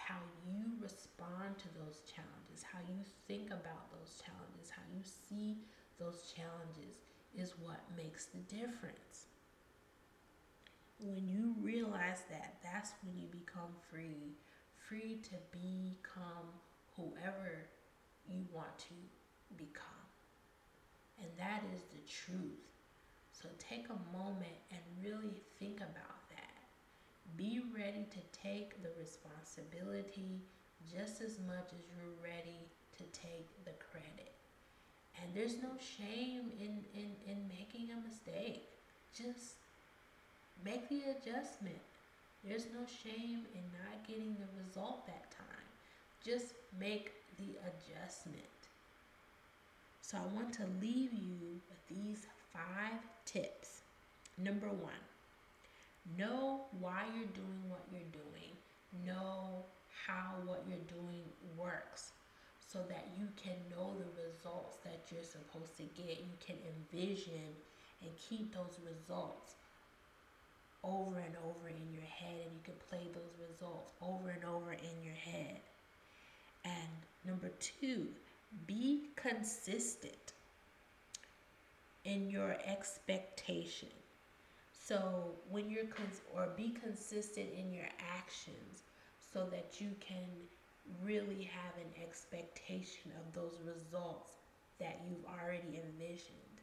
how 0.06 0.22
you 0.46 0.62
respond 0.80 1.58
to 1.58 1.66
those 1.74 1.98
challenges, 2.06 2.62
how 2.62 2.78
you 2.86 3.02
think 3.26 3.50
about 3.50 3.90
those 3.90 4.22
challenges, 4.22 4.70
how 4.70 4.82
you 4.94 5.02
see 5.02 5.58
those 5.98 6.32
challenges 6.36 7.02
is 7.34 7.54
what 7.58 7.80
makes 7.96 8.26
the 8.26 8.38
difference. 8.46 9.26
When 11.00 11.26
you 11.26 11.54
realize 11.60 12.22
that, 12.30 12.54
that's 12.62 12.92
when 13.02 13.18
you 13.18 13.26
become 13.26 13.74
free, 13.90 14.38
free 14.88 15.18
to 15.24 15.36
become 15.50 16.54
whoever 16.96 17.66
you 18.28 18.46
want 18.52 18.78
to 18.78 18.94
become. 19.56 20.06
And 21.18 21.28
that 21.36 21.62
is 21.74 21.82
the 21.90 22.04
truth. 22.06 22.62
So 23.32 23.48
take 23.58 23.86
a 23.88 24.16
moment 24.16 24.56
and 24.70 24.80
really 25.02 25.42
think 25.58 25.78
about. 25.78 26.25
Be 27.36 27.60
ready 27.74 28.06
to 28.10 28.38
take 28.42 28.82
the 28.82 28.90
responsibility 28.98 30.40
just 30.90 31.20
as 31.20 31.38
much 31.46 31.68
as 31.72 31.84
you're 31.92 32.16
ready 32.22 32.68
to 32.96 33.04
take 33.12 33.48
the 33.64 33.72
credit. 33.90 34.32
And 35.20 35.34
there's 35.34 35.62
no 35.62 35.70
shame 35.80 36.52
in, 36.60 36.84
in, 36.94 37.10
in 37.26 37.48
making 37.48 37.90
a 37.90 38.08
mistake. 38.08 38.68
Just 39.12 39.56
make 40.64 40.88
the 40.88 41.02
adjustment. 41.10 41.80
There's 42.44 42.66
no 42.66 42.86
shame 43.02 43.44
in 43.54 43.64
not 43.72 44.06
getting 44.06 44.36
the 44.38 44.62
result 44.64 45.06
that 45.06 45.30
time. 45.30 45.66
Just 46.24 46.54
make 46.78 47.12
the 47.38 47.58
adjustment. 47.66 48.44
So 50.00 50.18
I 50.18 50.34
want 50.34 50.52
to 50.54 50.62
leave 50.80 51.12
you 51.12 51.60
with 51.68 51.88
these 51.88 52.26
five 52.52 53.00
tips. 53.24 53.82
Number 54.38 54.68
one, 54.68 55.02
know 56.16 56.66
why 56.80 57.04
you're 57.14 57.34
doing 57.34 57.62
what 57.68 57.84
you're 57.90 58.12
doing. 58.12 58.52
Know 59.04 59.64
how 60.06 60.34
what 60.44 60.62
you're 60.68 60.86
doing 60.88 61.24
works 61.56 62.12
so 62.60 62.78
that 62.88 63.08
you 63.18 63.28
can 63.36 63.56
know 63.70 63.94
the 63.98 64.22
results 64.22 64.76
that 64.84 65.00
you're 65.10 65.22
supposed 65.22 65.76
to 65.76 65.84
get. 66.00 66.18
You 66.18 66.36
can 66.44 66.56
envision 66.78 67.54
and 68.02 68.10
keep 68.16 68.54
those 68.54 68.78
results 68.86 69.54
over 70.84 71.18
and 71.18 71.34
over 71.44 71.68
in 71.68 71.92
your 71.92 72.04
head, 72.04 72.36
and 72.44 72.52
you 72.54 72.62
can 72.64 72.74
play 72.88 73.08
those 73.12 73.48
results 73.50 73.92
over 74.00 74.30
and 74.30 74.44
over 74.44 74.72
in 74.72 75.04
your 75.04 75.14
head. 75.14 75.60
And 76.64 76.88
number 77.24 77.50
two, 77.58 78.06
be 78.66 79.10
consistent 79.16 80.32
in 82.04 82.30
your 82.30 82.56
expectation. 82.64 83.88
So 84.86 85.32
when 85.50 85.68
you're 85.68 85.86
cons- 85.86 86.20
or 86.32 86.46
be 86.56 86.70
consistent 86.70 87.48
in 87.58 87.72
your 87.72 87.88
actions 87.98 88.84
so 89.32 89.48
that 89.50 89.80
you 89.80 89.90
can 89.98 90.28
really 91.02 91.42
have 91.42 91.74
an 91.76 92.00
expectation 92.00 93.10
of 93.18 93.34
those 93.34 93.58
results 93.64 94.30
that 94.78 95.00
you've 95.04 95.24
already 95.24 95.80
envisioned. 95.84 96.60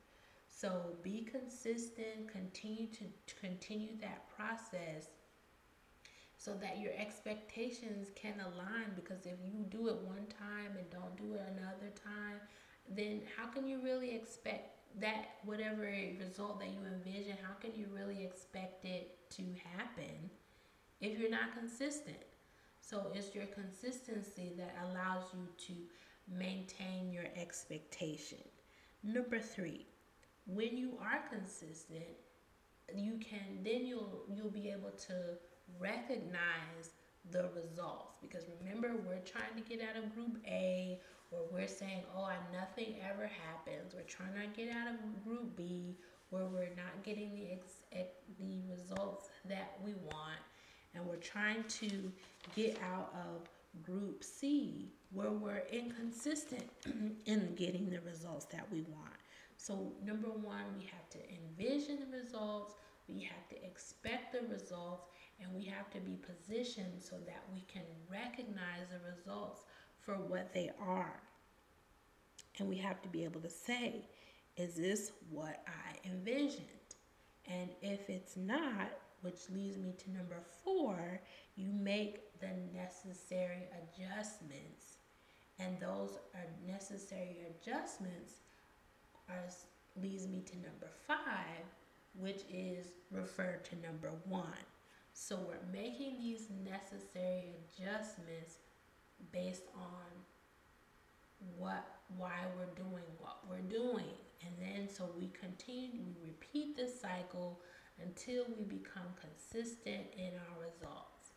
So 0.49 0.95
be 1.01 1.27
consistent, 1.29 2.31
continue 2.31 2.87
to, 2.87 3.03
to 3.03 3.35
continue 3.41 3.97
that 3.99 4.29
process 4.37 5.07
so 6.37 6.53
that 6.61 6.79
your 6.79 6.93
expectations 6.97 8.07
can 8.15 8.35
align 8.39 8.93
because 8.95 9.25
if 9.25 9.37
you 9.45 9.65
do 9.69 9.89
it 9.89 9.97
one 9.97 10.27
time 10.39 10.77
and 10.77 10.89
don't 10.89 11.17
do 11.17 11.33
it 11.33 11.41
another 11.57 11.91
time, 12.01 12.39
then 12.87 13.21
how 13.35 13.47
can 13.47 13.67
you 13.67 13.81
really 13.83 14.15
expect 14.15 14.72
that 14.99 15.35
whatever 15.43 15.91
result 16.19 16.59
that 16.59 16.69
you 16.69 16.79
envision, 16.85 17.35
how 17.41 17.53
can 17.61 17.71
you 17.75 17.87
really 17.93 18.23
expect 18.23 18.85
it 18.85 19.17
to 19.31 19.43
happen 19.75 20.29
if 21.01 21.17
you're 21.17 21.29
not 21.29 21.57
consistent? 21.57 22.17
So 22.81 23.07
it's 23.13 23.33
your 23.33 23.45
consistency 23.45 24.53
that 24.57 24.75
allows 24.85 25.23
you 25.33 25.47
to 25.67 25.73
maintain 26.37 27.11
your 27.11 27.25
expectation. 27.35 28.39
Number 29.03 29.39
three, 29.39 29.87
when 30.45 30.77
you 30.77 30.97
are 31.01 31.23
consistent, 31.31 32.03
you 32.93 33.17
can 33.19 33.63
then 33.63 33.85
you'll 33.85 34.23
you'll 34.29 34.49
be 34.49 34.69
able 34.69 34.91
to 34.91 35.13
recognize 35.79 36.91
the 37.31 37.49
results 37.55 38.17
because 38.21 38.43
remember 38.59 38.95
we're 39.07 39.19
trying 39.19 39.55
to 39.55 39.61
get 39.67 39.81
out 39.81 40.01
of 40.01 40.13
group 40.13 40.37
A 40.45 40.99
or 41.33 41.45
we're 41.51 41.67
saying 41.67 42.03
oh 42.15 42.29
nothing 42.51 42.95
ever 43.09 43.27
happens. 43.27 43.93
We're 43.93 44.01
trying 44.01 44.33
to 44.33 44.55
get 44.55 44.73
out 44.73 44.87
of 44.87 45.23
group 45.23 45.55
B 45.55 45.95
where 46.29 46.45
we're 46.45 46.75
not 46.75 47.03
getting 47.03 47.35
the 47.35 47.51
ex- 47.51 47.83
the 48.39 48.61
results 48.69 49.29
that 49.45 49.77
we 49.83 49.93
want. 49.93 50.39
And 50.95 51.05
we're 51.05 51.15
trying 51.17 51.63
to 51.63 52.11
get 52.55 52.79
out 52.93 53.13
of 53.13 53.49
group 53.83 54.23
C 54.23 54.91
where 55.11 55.31
we're 55.31 55.63
inconsistent 55.71 56.69
in 57.25 57.55
getting 57.55 57.89
the 57.89 58.01
results 58.01 58.45
that 58.45 58.65
we 58.71 58.81
want. 58.81 59.13
So, 59.57 59.93
number 60.03 60.29
one, 60.29 60.65
we 60.77 60.85
have 60.85 61.09
to 61.11 61.19
envision 61.29 61.99
the 61.99 62.17
results, 62.17 62.73
we 63.07 63.21
have 63.21 63.47
to 63.49 63.65
expect 63.65 64.33
the 64.33 64.41
results, 64.53 65.07
and 65.41 65.53
we 65.53 65.63
have 65.65 65.89
to 65.91 65.99
be 65.99 66.17
positioned 66.17 67.01
so 67.01 67.15
that 67.25 67.43
we 67.53 67.61
can 67.71 67.83
recognize 68.09 68.89
the 68.91 68.99
results 69.15 69.61
for 70.05 70.15
what 70.15 70.53
they 70.53 70.71
are. 70.79 71.19
And 72.59 72.69
we 72.69 72.77
have 72.77 73.01
to 73.01 73.09
be 73.09 73.23
able 73.23 73.41
to 73.41 73.49
say, 73.49 74.05
is 74.57 74.75
this 74.75 75.11
what 75.29 75.63
I 75.67 76.07
envisioned? 76.07 76.67
And 77.47 77.69
if 77.81 78.09
it's 78.09 78.37
not, 78.37 78.91
which 79.21 79.49
leads 79.49 79.77
me 79.77 79.93
to 79.97 80.11
number 80.11 80.43
four, 80.63 81.21
you 81.55 81.71
make 81.71 82.39
the 82.39 82.49
necessary 82.77 83.63
adjustments. 83.81 84.97
And 85.59 85.79
those 85.79 86.17
are 86.35 86.45
necessary 86.67 87.37
adjustments 87.49 88.33
are, 89.29 89.49
leads 90.01 90.27
me 90.27 90.41
to 90.41 90.55
number 90.57 90.89
five, 91.07 91.65
which 92.15 92.41
is 92.51 92.87
referred 93.11 93.63
to 93.65 93.75
number 93.81 94.11
one. 94.25 94.47
So 95.13 95.37
we're 95.37 95.71
making 95.71 96.17
these 96.19 96.47
necessary 96.65 97.55
adjustments 97.55 98.57
based 99.31 99.67
on 99.75 100.03
what 101.57 101.85
why 102.17 102.45
we're 102.57 102.73
doing 102.75 103.03
what 103.19 103.39
we're 103.49 103.69
doing. 103.69 104.13
And 104.41 104.51
then 104.59 104.89
so 104.93 105.09
we 105.17 105.29
continue, 105.39 106.01
we 106.05 106.27
repeat 106.27 106.75
this 106.75 106.99
cycle 106.99 107.61
until 108.01 108.45
we 108.57 108.63
become 108.63 109.07
consistent 109.19 110.05
in 110.17 110.31
our 110.33 110.63
results. 110.63 111.31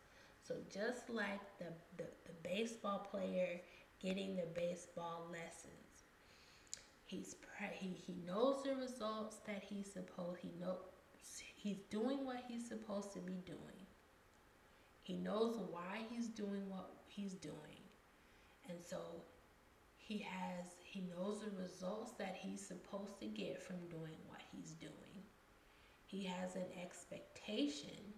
So 0.46 0.57
just 0.72 1.11
like 1.11 1.40
the, 1.59 1.66
the, 1.96 2.09
the 2.25 2.33
baseball 2.42 3.07
player 3.11 3.61
getting 4.01 4.37
the 4.37 4.46
baseball 4.55 5.29
lessons, 5.31 6.05
he's 7.05 7.37
he, 7.72 7.88
he 8.07 8.14
knows 8.27 8.62
the 8.64 8.75
results 8.75 9.37
that 9.46 9.62
he's 9.68 9.92
supposed 9.92 10.38
he 10.40 10.51
knows 10.61 10.77
he's 11.57 11.79
doing 11.90 12.25
what 12.25 12.44
he's 12.49 12.68
supposed 12.68 13.12
to 13.14 13.20
be 13.20 13.40
doing. 13.44 13.87
He 15.03 15.16
knows 15.16 15.59
why 15.70 16.03
he's 16.11 16.29
doing 16.29 16.68
what 16.68 16.90
he's 17.07 17.35
doing. 17.35 17.75
And 18.68 18.79
so 18.85 18.98
he 19.96 20.18
has 20.18 20.66
he 20.85 21.00
knows 21.00 21.40
the 21.40 21.62
results 21.62 22.12
that 22.12 22.37
he's 22.38 22.64
supposed 22.64 23.20
to 23.20 23.26
get 23.26 23.62
from 23.62 23.76
doing 23.90 24.16
what 24.26 24.40
he's 24.52 24.72
doing. 24.72 25.24
He 26.07 26.24
has 26.24 26.55
an 26.55 26.66
expectation 26.83 28.14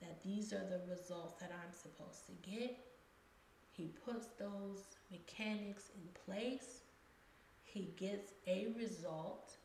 that 0.00 0.22
these 0.22 0.52
are 0.52 0.66
the 0.68 0.80
results 0.90 1.34
that 1.40 1.52
I'm 1.52 1.72
supposed 1.72 2.26
to 2.26 2.50
get. 2.50 2.76
He 3.72 3.92
puts 4.04 4.26
those 4.38 4.96
mechanics 5.10 5.90
in 5.94 6.08
place. 6.24 6.80
He 7.64 7.92
gets 7.96 8.32
a 8.46 8.68
result 8.76 9.56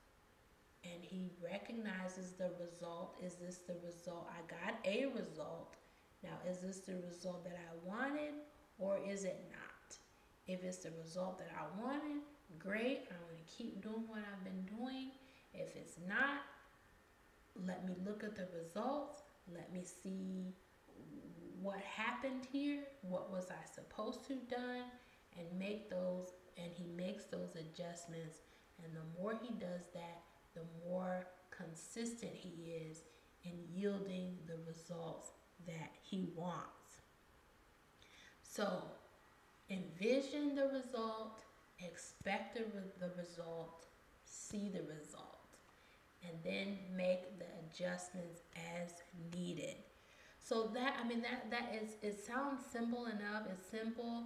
and 0.83 1.01
he 1.01 1.29
recognizes 1.43 2.33
the 2.33 2.51
result. 2.59 3.15
Is 3.23 3.35
this 3.35 3.59
the 3.67 3.75
result? 3.85 4.29
I 4.29 4.41
got 4.49 4.75
a 4.85 5.05
result. 5.07 5.75
Now, 6.23 6.37
is 6.49 6.59
this 6.59 6.79
the 6.79 6.97
result 7.07 7.43
that 7.43 7.57
I 7.57 7.87
wanted 7.87 8.33
or 8.79 8.99
is 9.07 9.23
it 9.23 9.39
not? 9.49 9.70
If 10.47 10.63
it's 10.63 10.77
the 10.77 10.91
result 11.01 11.37
that 11.39 11.51
I 11.57 11.81
wanted, 11.81 12.21
great. 12.59 13.01
I'm 13.09 13.17
going 13.27 13.43
to 13.45 13.55
keep 13.55 13.81
doing 13.81 14.03
what 14.07 14.19
I've 14.19 14.43
been 14.43 14.77
doing. 14.77 15.11
If 15.53 15.75
it's 15.75 15.97
not, 16.07 16.41
let 17.55 17.85
me 17.85 17.95
look 18.05 18.23
at 18.23 18.35
the 18.35 18.47
results. 18.57 19.21
Let 19.53 19.71
me 19.73 19.83
see 19.83 20.53
what 21.61 21.79
happened 21.79 22.47
here. 22.51 22.83
What 23.01 23.31
was 23.31 23.47
I 23.49 23.65
supposed 23.73 24.25
to 24.27 24.33
have 24.33 24.47
done? 24.47 24.83
And 25.37 25.47
make 25.57 25.89
those, 25.89 26.33
and 26.57 26.71
he 26.73 26.85
makes 26.95 27.25
those 27.25 27.55
adjustments. 27.55 28.37
And 28.83 28.93
the 28.93 29.21
more 29.21 29.39
he 29.41 29.53
does 29.53 29.83
that, 29.93 30.21
the 30.53 30.63
more 30.87 31.27
consistent 31.49 32.31
he 32.33 32.71
is 32.71 33.03
in 33.43 33.53
yielding 33.73 34.37
the 34.47 34.57
results 34.67 35.31
that 35.67 35.91
he 36.01 36.29
wants. 36.35 37.01
So 38.43 38.83
envision 39.69 40.55
the 40.55 40.67
result, 40.67 41.43
expect 41.79 42.55
the, 42.55 42.63
the 42.99 43.11
result, 43.21 43.85
see 44.23 44.69
the 44.69 44.81
result, 44.83 45.57
and 46.23 46.37
then 46.43 46.77
make 46.95 47.39
the 47.39 47.45
adjustments 47.65 48.41
as 48.79 48.93
needed. 49.35 49.75
So 50.39 50.69
that 50.73 50.95
I 50.99 51.07
mean 51.07 51.21
that 51.21 51.49
that 51.51 51.73
is 51.81 51.91
it 52.01 52.25
sounds 52.25 52.61
simple 52.71 53.05
enough. 53.05 53.43
It's 53.51 53.69
simple, 53.69 54.25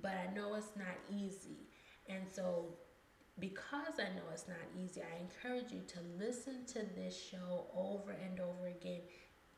but 0.00 0.12
I 0.12 0.32
know 0.34 0.54
it's 0.54 0.76
not 0.76 0.96
easy. 1.10 1.68
And 2.08 2.22
so 2.30 2.66
because 3.38 3.98
I 3.98 4.14
know 4.14 4.24
it's 4.32 4.48
not 4.48 4.58
easy, 4.80 5.02
I 5.02 5.20
encourage 5.20 5.72
you 5.72 5.80
to 5.88 6.24
listen 6.24 6.64
to 6.68 6.80
this 6.96 7.16
show 7.16 7.66
over 7.74 8.10
and 8.12 8.40
over 8.40 8.66
again. 8.68 9.00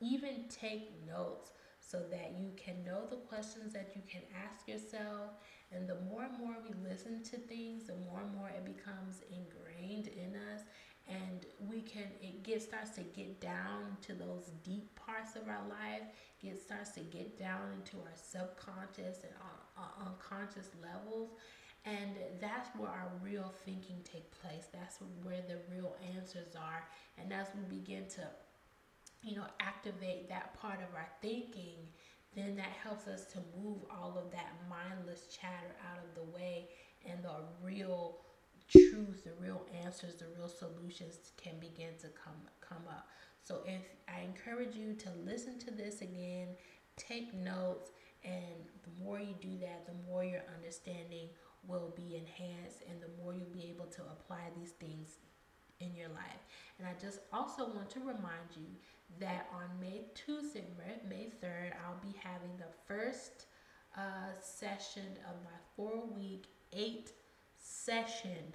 Even 0.00 0.44
take 0.48 0.92
notes 1.06 1.50
so 1.90 1.98
that 2.11 2.35
you 2.38 2.50
can 2.57 2.85
know 2.85 3.03
the 3.11 3.16
questions 3.16 3.72
that 3.72 3.92
you 3.96 4.03
can 4.09 4.22
ask 4.46 4.68
yourself. 4.68 5.31
And 5.72 5.88
the 5.88 5.96
more 6.09 6.24
and 6.24 6.38
more 6.38 6.57
we 6.62 6.70
listen 6.88 7.22
to 7.24 7.37
things, 7.37 7.85
the 7.85 7.96
more 8.09 8.20
and 8.20 8.35
more 8.35 8.48
it 8.48 8.64
becomes 8.64 9.22
ingrained 9.31 10.09
in 10.09 10.37
us. 10.53 10.62
And 11.09 11.46
we 11.68 11.81
can, 11.81 12.05
it 12.22 12.44
get 12.44 12.62
starts 12.62 12.90
to 12.90 13.00
get 13.00 13.40
down 13.40 13.96
to 14.03 14.12
those 14.12 14.50
deep 14.62 14.94
parts 14.94 15.35
of 15.35 15.48
our 15.48 15.66
life. 15.68 16.03
It 16.42 16.61
starts 16.62 16.92
to 16.92 17.00
get 17.00 17.38
down 17.38 17.72
into 17.74 17.96
our 17.96 18.14
subconscious 18.14 19.24
and 19.24 19.33
our 19.76 20.07
unconscious 20.07 20.70
levels. 20.81 21.31
And 21.85 22.11
that's 22.40 22.68
where 22.76 22.90
our 22.90 23.11
real 23.22 23.53
thinking 23.64 23.98
take 24.05 24.31
place. 24.42 24.66
That's 24.72 24.98
where 25.24 25.42
the 25.48 25.59
real 25.74 25.96
answers 26.14 26.55
are. 26.55 26.85
And 27.18 27.33
as 27.33 27.48
we 27.57 27.79
begin 27.79 28.07
to, 28.16 28.29
you 29.22 29.37
know, 29.37 29.46
activate 29.61 30.28
that 30.28 30.59
part 30.61 30.78
of 30.78 30.94
our 30.94 31.09
thinking, 31.20 31.76
then 32.35 32.56
that 32.56 32.72
helps 32.83 33.06
us 33.06 33.26
to 33.26 33.38
move 33.61 33.78
all 33.90 34.16
of 34.16 34.30
that 34.30 34.52
mindless 34.68 35.26
chatter 35.26 35.74
out 35.90 35.98
of 35.98 36.14
the 36.14 36.37
way 36.37 36.68
and 37.09 37.24
the 37.24 37.35
real 37.62 38.18
truth, 38.68 39.24
the 39.24 39.33
real 39.40 39.66
answers, 39.85 40.16
the 40.16 40.26
real 40.38 40.48
solutions 40.48 41.33
can 41.37 41.59
begin 41.59 41.94
to 42.00 42.09
come 42.09 42.40
come 42.61 42.85
up. 42.88 43.09
So 43.42 43.62
if 43.66 43.83
I 44.09 44.20
encourage 44.20 44.76
you 44.76 44.94
to 44.94 45.11
listen 45.24 45.59
to 45.61 45.70
this 45.70 46.02
again, 46.02 46.48
take 46.96 47.35
notes, 47.35 47.90
and 48.24 48.68
the 48.85 49.04
more 49.04 49.18
you 49.18 49.35
do 49.40 49.59
that, 49.61 49.87
the 49.87 50.11
more 50.11 50.22
your 50.24 50.42
understanding 50.54 51.28
will 51.66 51.92
be 51.96 52.16
enhanced 52.16 52.83
and 52.88 53.00
the 53.00 53.22
more 53.22 53.35
you'll 53.35 53.52
be 53.52 53.68
able 53.68 53.87
to 53.87 54.02
apply 54.02 54.50
these 54.56 54.70
things 54.72 55.18
in 55.80 55.94
your 55.94 56.09
life. 56.09 56.44
And 56.78 56.87
I 56.87 56.92
just 57.00 57.20
also 57.33 57.66
want 57.66 57.90
to 57.90 58.00
remind 58.00 58.54
you 58.56 58.66
that 59.18 59.49
on 59.53 59.81
May 59.81 60.03
Tuesday, 60.14 60.64
May 61.09 61.33
3rd, 61.42 61.73
I'll 61.85 62.01
be 62.01 62.16
having 62.23 62.57
the 62.57 62.73
first 62.87 63.46
uh, 63.96 64.33
session 64.40 65.07
of 65.29 65.35
my 65.44 65.59
four 65.77 66.07
week, 66.16 66.46
eight 66.73 67.12
session 67.57 68.55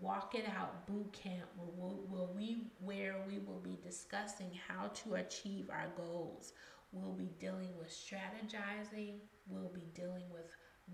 Walk 0.00 0.34
It 0.34 0.44
Out 0.48 0.86
Boot 0.86 1.12
Camp 1.12 1.46
where, 1.56 1.94
will 2.08 2.32
we, 2.36 2.66
where 2.80 3.16
we 3.26 3.38
will 3.38 3.60
be 3.60 3.78
discussing 3.82 4.50
how 4.66 4.88
to 4.88 5.14
achieve 5.14 5.70
our 5.70 5.88
goals. 5.96 6.52
We'll 6.92 7.14
be 7.14 7.30
dealing 7.38 7.70
with 7.78 7.88
strategizing, 7.88 9.20
we'll 9.46 9.72
be 9.72 9.88
dealing 9.94 10.24
with 10.30 10.44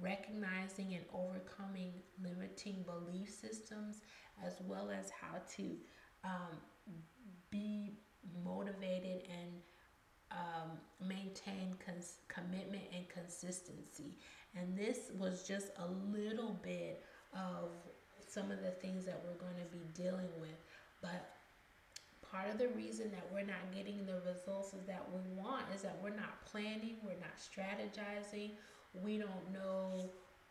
recognizing 0.00 0.94
and 0.94 1.04
overcoming 1.12 1.92
limiting 2.22 2.84
belief 2.84 3.30
systems, 3.30 4.00
as 4.44 4.54
well 4.64 4.90
as 4.90 5.10
how 5.10 5.38
to 5.56 5.76
um, 6.24 6.58
be 7.50 7.98
motivated 8.44 9.22
and 9.30 9.50
um, 10.30 10.70
maintain 11.06 11.74
cons- 11.84 12.18
commitment 12.28 12.84
and 12.94 13.08
consistency. 13.08 14.18
And 14.56 14.76
this 14.76 15.10
was 15.18 15.46
just 15.46 15.68
a 15.78 16.16
little 16.16 16.58
bit 16.62 17.02
of 17.32 17.70
some 18.26 18.50
of 18.50 18.62
the 18.62 18.70
things 18.70 19.04
that 19.04 19.20
we're 19.24 19.38
going 19.38 19.58
to 19.62 19.70
be 19.76 19.84
dealing 19.94 20.30
with. 20.40 20.58
But 21.02 21.34
part 22.22 22.50
of 22.50 22.58
the 22.58 22.68
reason 22.68 23.10
that 23.10 23.26
we're 23.32 23.46
not 23.46 23.72
getting 23.74 24.06
the 24.06 24.20
results 24.26 24.74
that 24.86 25.04
we 25.12 25.20
want 25.36 25.64
is 25.74 25.82
that 25.82 25.98
we're 26.02 26.10
not 26.16 26.44
planning, 26.46 26.96
we're 27.04 27.20
not 27.20 27.36
strategizing, 27.38 28.50
we 29.02 29.18
don't 29.18 29.52
know 29.52 30.10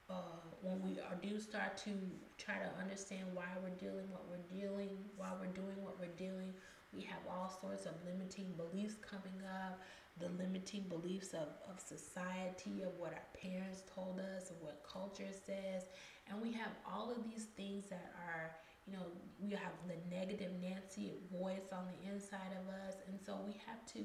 uh, 0.10 0.40
when 0.62 0.82
we 0.84 0.98
do 1.28 1.40
start 1.40 1.78
to 1.78 1.92
try 2.38 2.56
to 2.56 2.70
understand 2.82 3.24
why 3.34 3.46
we're 3.64 3.76
dealing 3.76 4.06
what 4.12 4.24
we're 4.30 4.60
dealing, 4.60 4.90
why 5.18 5.30
we're 5.40 5.48
doing 5.48 5.82
what 5.82 5.98
we're 6.00 6.18
doing. 6.18 6.54
We 6.96 7.02
have 7.04 7.20
all 7.30 7.50
sorts 7.62 7.86
of 7.86 7.94
limiting 8.06 8.54
beliefs 8.58 8.96
coming 9.02 9.42
up, 9.66 9.82
the 10.20 10.30
limiting 10.42 10.84
beliefs 10.90 11.34
of, 11.34 11.48
of 11.70 11.80
society, 11.80 12.84
of 12.84 12.94
what 13.00 13.14
our 13.14 13.28
parents 13.34 13.84
told 13.94 14.20
us, 14.20 14.52
of 14.52 14.58
what 14.62 14.86
culture 14.88 15.32
says. 15.46 15.90
And 16.30 16.42
we 16.42 16.52
have 16.54 16.72
all 16.88 17.12
of 17.12 17.24
these 17.24 17.46
things 17.58 17.86
that 17.90 18.14
are, 18.28 18.56
you 18.86 18.94
know, 18.94 19.06
we 19.40 19.52
have 19.52 19.74
the 19.88 19.98
negative 20.16 20.52
Nancy 20.62 21.14
voice 21.32 21.72
on 21.72 21.86
the 21.88 22.14
inside 22.14 22.54
of 22.62 22.70
us. 22.88 22.96
And 23.08 23.20
so 23.26 23.40
we 23.46 23.54
have 23.66 23.86
to 23.94 24.00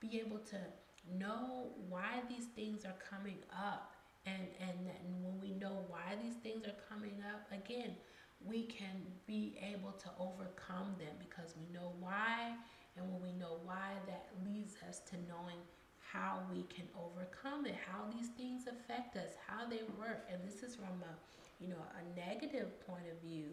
be 0.00 0.20
able 0.20 0.38
to 0.50 0.58
know 1.18 1.68
why 1.88 2.20
these 2.28 2.46
things 2.54 2.84
are 2.84 2.96
coming 3.10 3.38
up 3.52 3.92
and 4.26 4.42
and, 4.60 4.78
and 4.88 5.24
when 5.24 5.40
we 5.40 5.50
know 5.58 5.84
why 5.88 6.16
these 6.22 6.36
things 6.42 6.64
are 6.66 6.76
coming 6.88 7.22
up 7.32 7.46
again 7.52 7.94
we 8.46 8.64
can 8.64 9.02
be 9.26 9.58
able 9.62 9.92
to 9.92 10.08
overcome 10.18 10.94
them 10.98 11.14
because 11.18 11.54
we 11.56 11.72
know 11.72 11.92
why 12.00 12.54
and 12.96 13.10
when 13.10 13.22
we 13.22 13.32
know 13.38 13.58
why 13.64 13.92
that 14.06 14.28
leads 14.46 14.76
us 14.88 15.00
to 15.10 15.16
knowing 15.28 15.58
how 15.98 16.40
we 16.52 16.62
can 16.64 16.86
overcome 16.94 17.66
it 17.66 17.74
how 17.90 18.04
these 18.14 18.28
things 18.36 18.66
affect 18.66 19.16
us 19.16 19.30
how 19.46 19.66
they 19.68 19.82
work 19.98 20.28
and 20.30 20.40
this 20.46 20.62
is 20.62 20.76
from 20.76 21.02
a 21.02 21.62
you 21.62 21.68
know 21.68 21.82
a 21.98 22.18
negative 22.18 22.68
point 22.86 23.04
of 23.10 23.18
view 23.28 23.48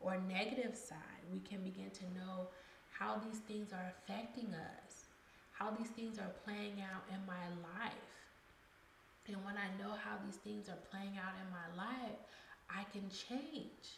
or 0.00 0.14
a 0.14 0.22
negative 0.22 0.74
side 0.76 1.22
we 1.32 1.40
can 1.40 1.62
begin 1.62 1.90
to 1.90 2.04
know 2.14 2.48
how 2.98 3.20
these 3.28 3.40
things 3.40 3.72
are 3.72 3.92
affecting 3.98 4.54
us 4.54 5.06
how 5.58 5.70
these 5.70 5.88
things 5.88 6.18
are 6.18 6.32
playing 6.44 6.84
out 6.84 7.02
in 7.08 7.20
my 7.26 7.48
life. 7.64 8.12
And 9.26 9.36
when 9.44 9.56
I 9.56 9.72
know 9.80 9.96
how 9.96 10.20
these 10.24 10.36
things 10.36 10.68
are 10.68 10.78
playing 10.90 11.16
out 11.16 11.32
in 11.40 11.48
my 11.50 11.68
life, 11.74 12.20
I 12.68 12.84
can 12.92 13.08
change. 13.08 13.96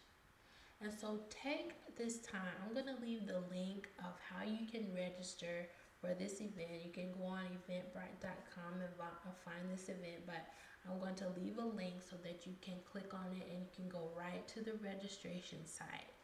And 0.81 0.93
so 0.93 1.21
take 1.29 1.75
this 1.97 2.19
time. 2.19 2.55
I'm 2.65 2.73
going 2.73 2.87
to 2.87 3.03
leave 3.03 3.27
the 3.27 3.43
link 3.51 3.89
of 3.99 4.15
how 4.31 4.45
you 4.47 4.67
can 4.71 4.95
register 4.95 5.67
for 6.01 6.15
this 6.15 6.41
event. 6.41 6.85
You 6.85 6.93
can 6.93 7.11
go 7.13 7.25
on 7.25 7.47
eventbrite.com 7.67 8.75
and 8.75 8.95
uh, 9.01 9.31
find 9.45 9.67
this 9.73 9.89
event, 9.89 10.23
but 10.25 10.47
I'm 10.89 11.01
going 11.01 11.17
to 11.17 11.27
leave 11.37 11.59
a 11.59 11.67
link 11.67 12.01
so 12.09 12.17
that 12.23 12.47
you 12.47 12.55
can 12.61 12.77
click 12.91 13.13
on 13.13 13.27
it 13.35 13.51
and 13.51 13.59
you 13.59 13.71
can 13.75 13.89
go 13.89 14.11
right 14.17 14.47
to 14.49 14.63
the 14.63 14.75
registration 14.83 15.67
site. 15.67 16.15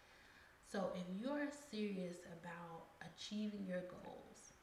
So 0.71 0.91
if 0.95 1.07
you're 1.21 1.49
serious 1.71 2.19
about 2.41 2.87
achieving 3.03 3.67
your 3.67 3.83
goals, 3.91 4.55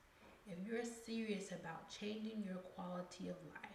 if 0.47 0.57
you're 0.65 0.83
serious 0.83 1.51
about 1.51 1.89
changing 1.89 2.43
your 2.43 2.63
quality 2.75 3.27
of 3.27 3.35
life, 3.51 3.71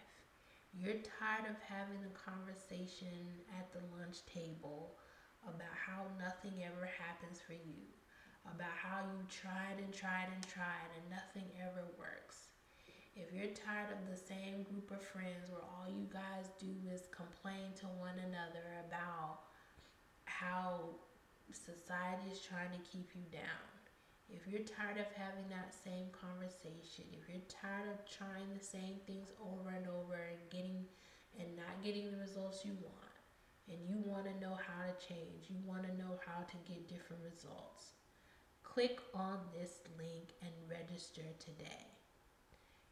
you're 0.73 1.01
tired 1.01 1.49
of 1.49 1.57
having 1.61 2.01
a 2.05 2.13
conversation 2.17 3.41
at 3.57 3.71
the 3.71 3.79
lunch 3.97 4.25
table 4.25 4.97
about 5.47 5.75
how 5.75 6.03
nothing 6.19 6.63
ever 6.63 6.85
happens 6.85 7.39
for 7.39 7.53
you, 7.55 7.87
about 8.45 8.75
how 8.75 9.07
you 9.07 9.23
tried 9.31 9.79
and 9.79 9.91
tried 9.95 10.27
and 10.31 10.43
tried 10.47 10.91
and 10.95 11.07
nothing 11.09 11.47
ever 11.59 11.87
works. 11.97 12.51
If 13.17 13.33
you're 13.33 13.49
tired 13.55 13.89
of 13.89 14.05
the 14.05 14.19
same 14.19 14.61
group 14.61 14.91
of 14.91 15.01
friends 15.01 15.49
where 15.49 15.65
all 15.65 15.89
you 15.89 16.05
guys 16.13 16.53
do 16.61 16.69
is 16.93 17.09
complain 17.09 17.73
to 17.81 17.87
one 17.97 18.19
another 18.21 18.85
about 18.85 19.49
how 20.25 20.85
society 21.49 22.29
is 22.29 22.37
trying 22.37 22.69
to 22.77 22.83
keep 22.85 23.09
you 23.17 23.25
down, 23.33 23.67
if 24.29 24.45
you're 24.45 24.67
tired 24.67 24.99
of 24.99 25.09
having 25.15 25.47
that 25.49 25.73
same 25.73 26.11
conversation, 26.11 27.09
if 27.15 27.25
you're 27.31 27.47
tired 27.49 27.87
of 27.89 28.03
trying 28.05 28.51
the 28.53 28.63
same 28.63 28.99
things 29.07 29.31
over 29.39 29.71
and 29.71 29.87
over 29.87 30.19
and 30.19 30.37
getting 30.51 30.85
and 31.39 31.55
not 31.55 31.81
getting 31.83 32.11
the 32.11 32.17
results 32.17 32.65
you 32.65 32.75
want, 32.83 33.06
and 33.69 33.77
you 33.87 33.97
want 34.05 34.25
to 34.25 34.39
know 34.39 34.55
how 34.55 34.83
to 34.83 35.07
change, 35.07 35.49
you 35.49 35.57
want 35.65 35.83
to 35.83 35.97
know 35.97 36.19
how 36.25 36.43
to 36.43 36.57
get 36.67 36.87
different 36.87 37.21
results, 37.23 37.91
click 38.63 38.99
on 39.13 39.39
this 39.53 39.81
link 39.97 40.33
and 40.41 40.51
register 40.69 41.23
today. 41.39 41.85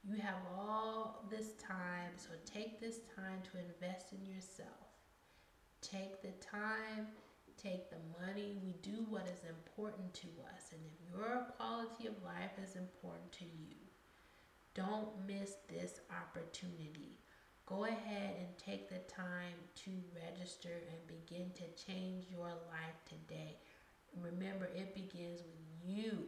You 0.03 0.15
have 0.21 0.37
all 0.55 1.25
this 1.31 1.53
time, 1.53 2.11
so 2.17 2.29
take 2.45 2.79
this 2.79 2.99
time 3.15 3.39
to 3.51 3.57
invest 3.57 4.13
in 4.13 4.25
yourself. 4.25 4.69
Take 5.81 6.21
the 6.21 6.33
time 6.45 7.07
take 7.65 7.89
the 7.89 7.97
money, 8.25 8.57
we 8.63 8.73
do 8.81 9.05
what 9.09 9.27
is 9.27 9.43
important 9.49 10.13
to 10.13 10.27
us. 10.53 10.71
And 10.71 10.81
if 10.85 11.13
your 11.13 11.47
quality 11.57 12.07
of 12.07 12.13
life 12.23 12.51
is 12.63 12.75
important 12.75 13.31
to 13.33 13.45
you, 13.45 13.75
don't 14.73 15.09
miss 15.25 15.55
this 15.69 15.99
opportunity. 16.11 17.19
Go 17.65 17.85
ahead 17.85 18.35
and 18.39 18.57
take 18.57 18.89
the 18.89 18.99
time 19.11 19.57
to 19.83 19.91
register 20.15 20.69
and 20.89 21.07
begin 21.07 21.51
to 21.55 21.85
change 21.85 22.25
your 22.29 22.47
life 22.49 22.99
today. 23.07 23.57
Remember, 24.15 24.65
it 24.75 24.93
begins 24.95 25.41
with 25.41 25.65
you. 25.83 26.27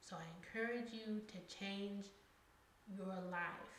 So 0.00 0.16
I 0.16 0.24
encourage 0.38 0.92
you 0.92 1.20
to 1.28 1.38
change 1.54 2.06
your 2.88 3.14
life 3.30 3.74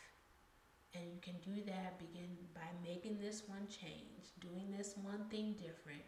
And 0.94 1.04
you 1.12 1.20
can 1.20 1.36
do 1.44 1.62
that 1.66 1.98
begin 1.98 2.36
by 2.54 2.68
making 2.82 3.18
this 3.18 3.42
one 3.46 3.66
change, 3.68 4.32
doing 4.40 4.70
this 4.76 4.94
one 5.02 5.24
thing 5.30 5.54
different, 5.54 6.02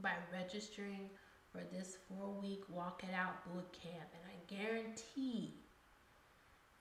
by 0.00 0.14
registering 0.32 1.10
for 1.50 1.62
this 1.72 1.98
four 2.08 2.30
week 2.40 2.62
Walk 2.68 3.02
It 3.04 3.14
Out 3.14 3.44
boot 3.46 3.72
camp. 3.72 4.08
And 4.14 4.24
I 4.26 4.36
guarantee 4.54 5.54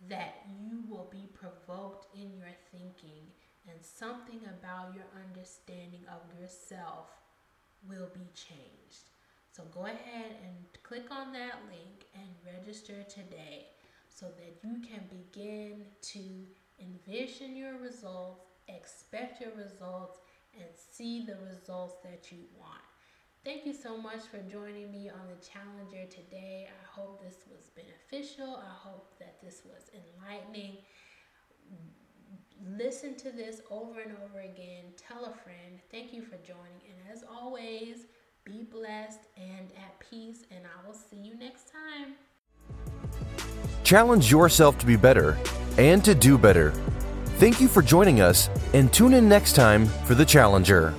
that 0.07 0.45
you 0.47 0.83
will 0.87 1.09
be 1.11 1.27
provoked 1.33 2.07
in 2.15 2.33
your 2.33 2.53
thinking 2.71 3.27
and 3.67 3.77
something 3.81 4.39
about 4.47 4.95
your 4.95 5.05
understanding 5.27 6.05
of 6.07 6.39
yourself 6.39 7.09
will 7.87 8.09
be 8.13 8.27
changed. 8.33 9.09
So 9.51 9.63
go 9.73 9.85
ahead 9.85 10.35
and 10.43 10.83
click 10.83 11.11
on 11.11 11.33
that 11.33 11.59
link 11.69 12.05
and 12.13 12.55
register 12.55 13.03
today 13.03 13.67
so 14.07 14.27
that 14.27 14.57
you 14.63 14.81
can 14.81 15.03
begin 15.09 15.85
to 16.01 16.19
envision 16.79 17.55
your 17.55 17.77
results, 17.77 18.45
expect 18.67 19.41
your 19.41 19.51
results, 19.51 20.19
and 20.55 20.67
see 20.73 21.25
the 21.25 21.37
results 21.49 21.95
that 22.03 22.31
you 22.31 22.39
want. 22.57 22.88
Thank 23.49 23.65
you 23.65 23.73
so 23.73 23.97
much 23.97 24.19
for 24.29 24.37
joining 24.47 24.91
me 24.91 25.09
on 25.09 25.21
the 25.27 25.43
Challenger 25.43 26.07
today. 26.07 26.69
I 26.69 26.85
hope 26.85 27.19
this 27.19 27.37
was 27.49 27.71
beneficial. 27.75 28.57
I 28.57 28.87
hope 28.87 29.15
that 29.17 29.41
this 29.41 29.63
was 29.65 29.89
enlightening. 29.91 30.77
Listen 32.77 33.15
to 33.15 33.31
this 33.31 33.61
over 33.71 34.01
and 34.01 34.11
over 34.23 34.41
again. 34.41 34.93
Tell 34.97 35.25
a 35.25 35.33
friend. 35.33 35.79
Thank 35.89 36.13
you 36.13 36.21
for 36.21 36.35
joining. 36.45 36.79
And 36.89 37.11
as 37.11 37.23
always, 37.23 38.05
be 38.43 38.67
blessed 38.71 39.21
and 39.35 39.71
at 39.83 39.99
peace. 39.99 40.43
And 40.51 40.63
I 40.65 40.85
will 40.85 40.93
see 40.93 41.17
you 41.17 41.35
next 41.35 41.71
time. 41.71 42.13
Challenge 43.83 44.29
yourself 44.29 44.77
to 44.77 44.85
be 44.85 44.95
better 44.95 45.35
and 45.79 46.05
to 46.05 46.13
do 46.13 46.37
better. 46.37 46.71
Thank 47.39 47.59
you 47.59 47.67
for 47.67 47.81
joining 47.81 48.21
us 48.21 48.47
and 48.75 48.93
tune 48.93 49.15
in 49.15 49.27
next 49.27 49.53
time 49.53 49.87
for 50.05 50.13
The 50.13 50.25
Challenger. 50.25 50.93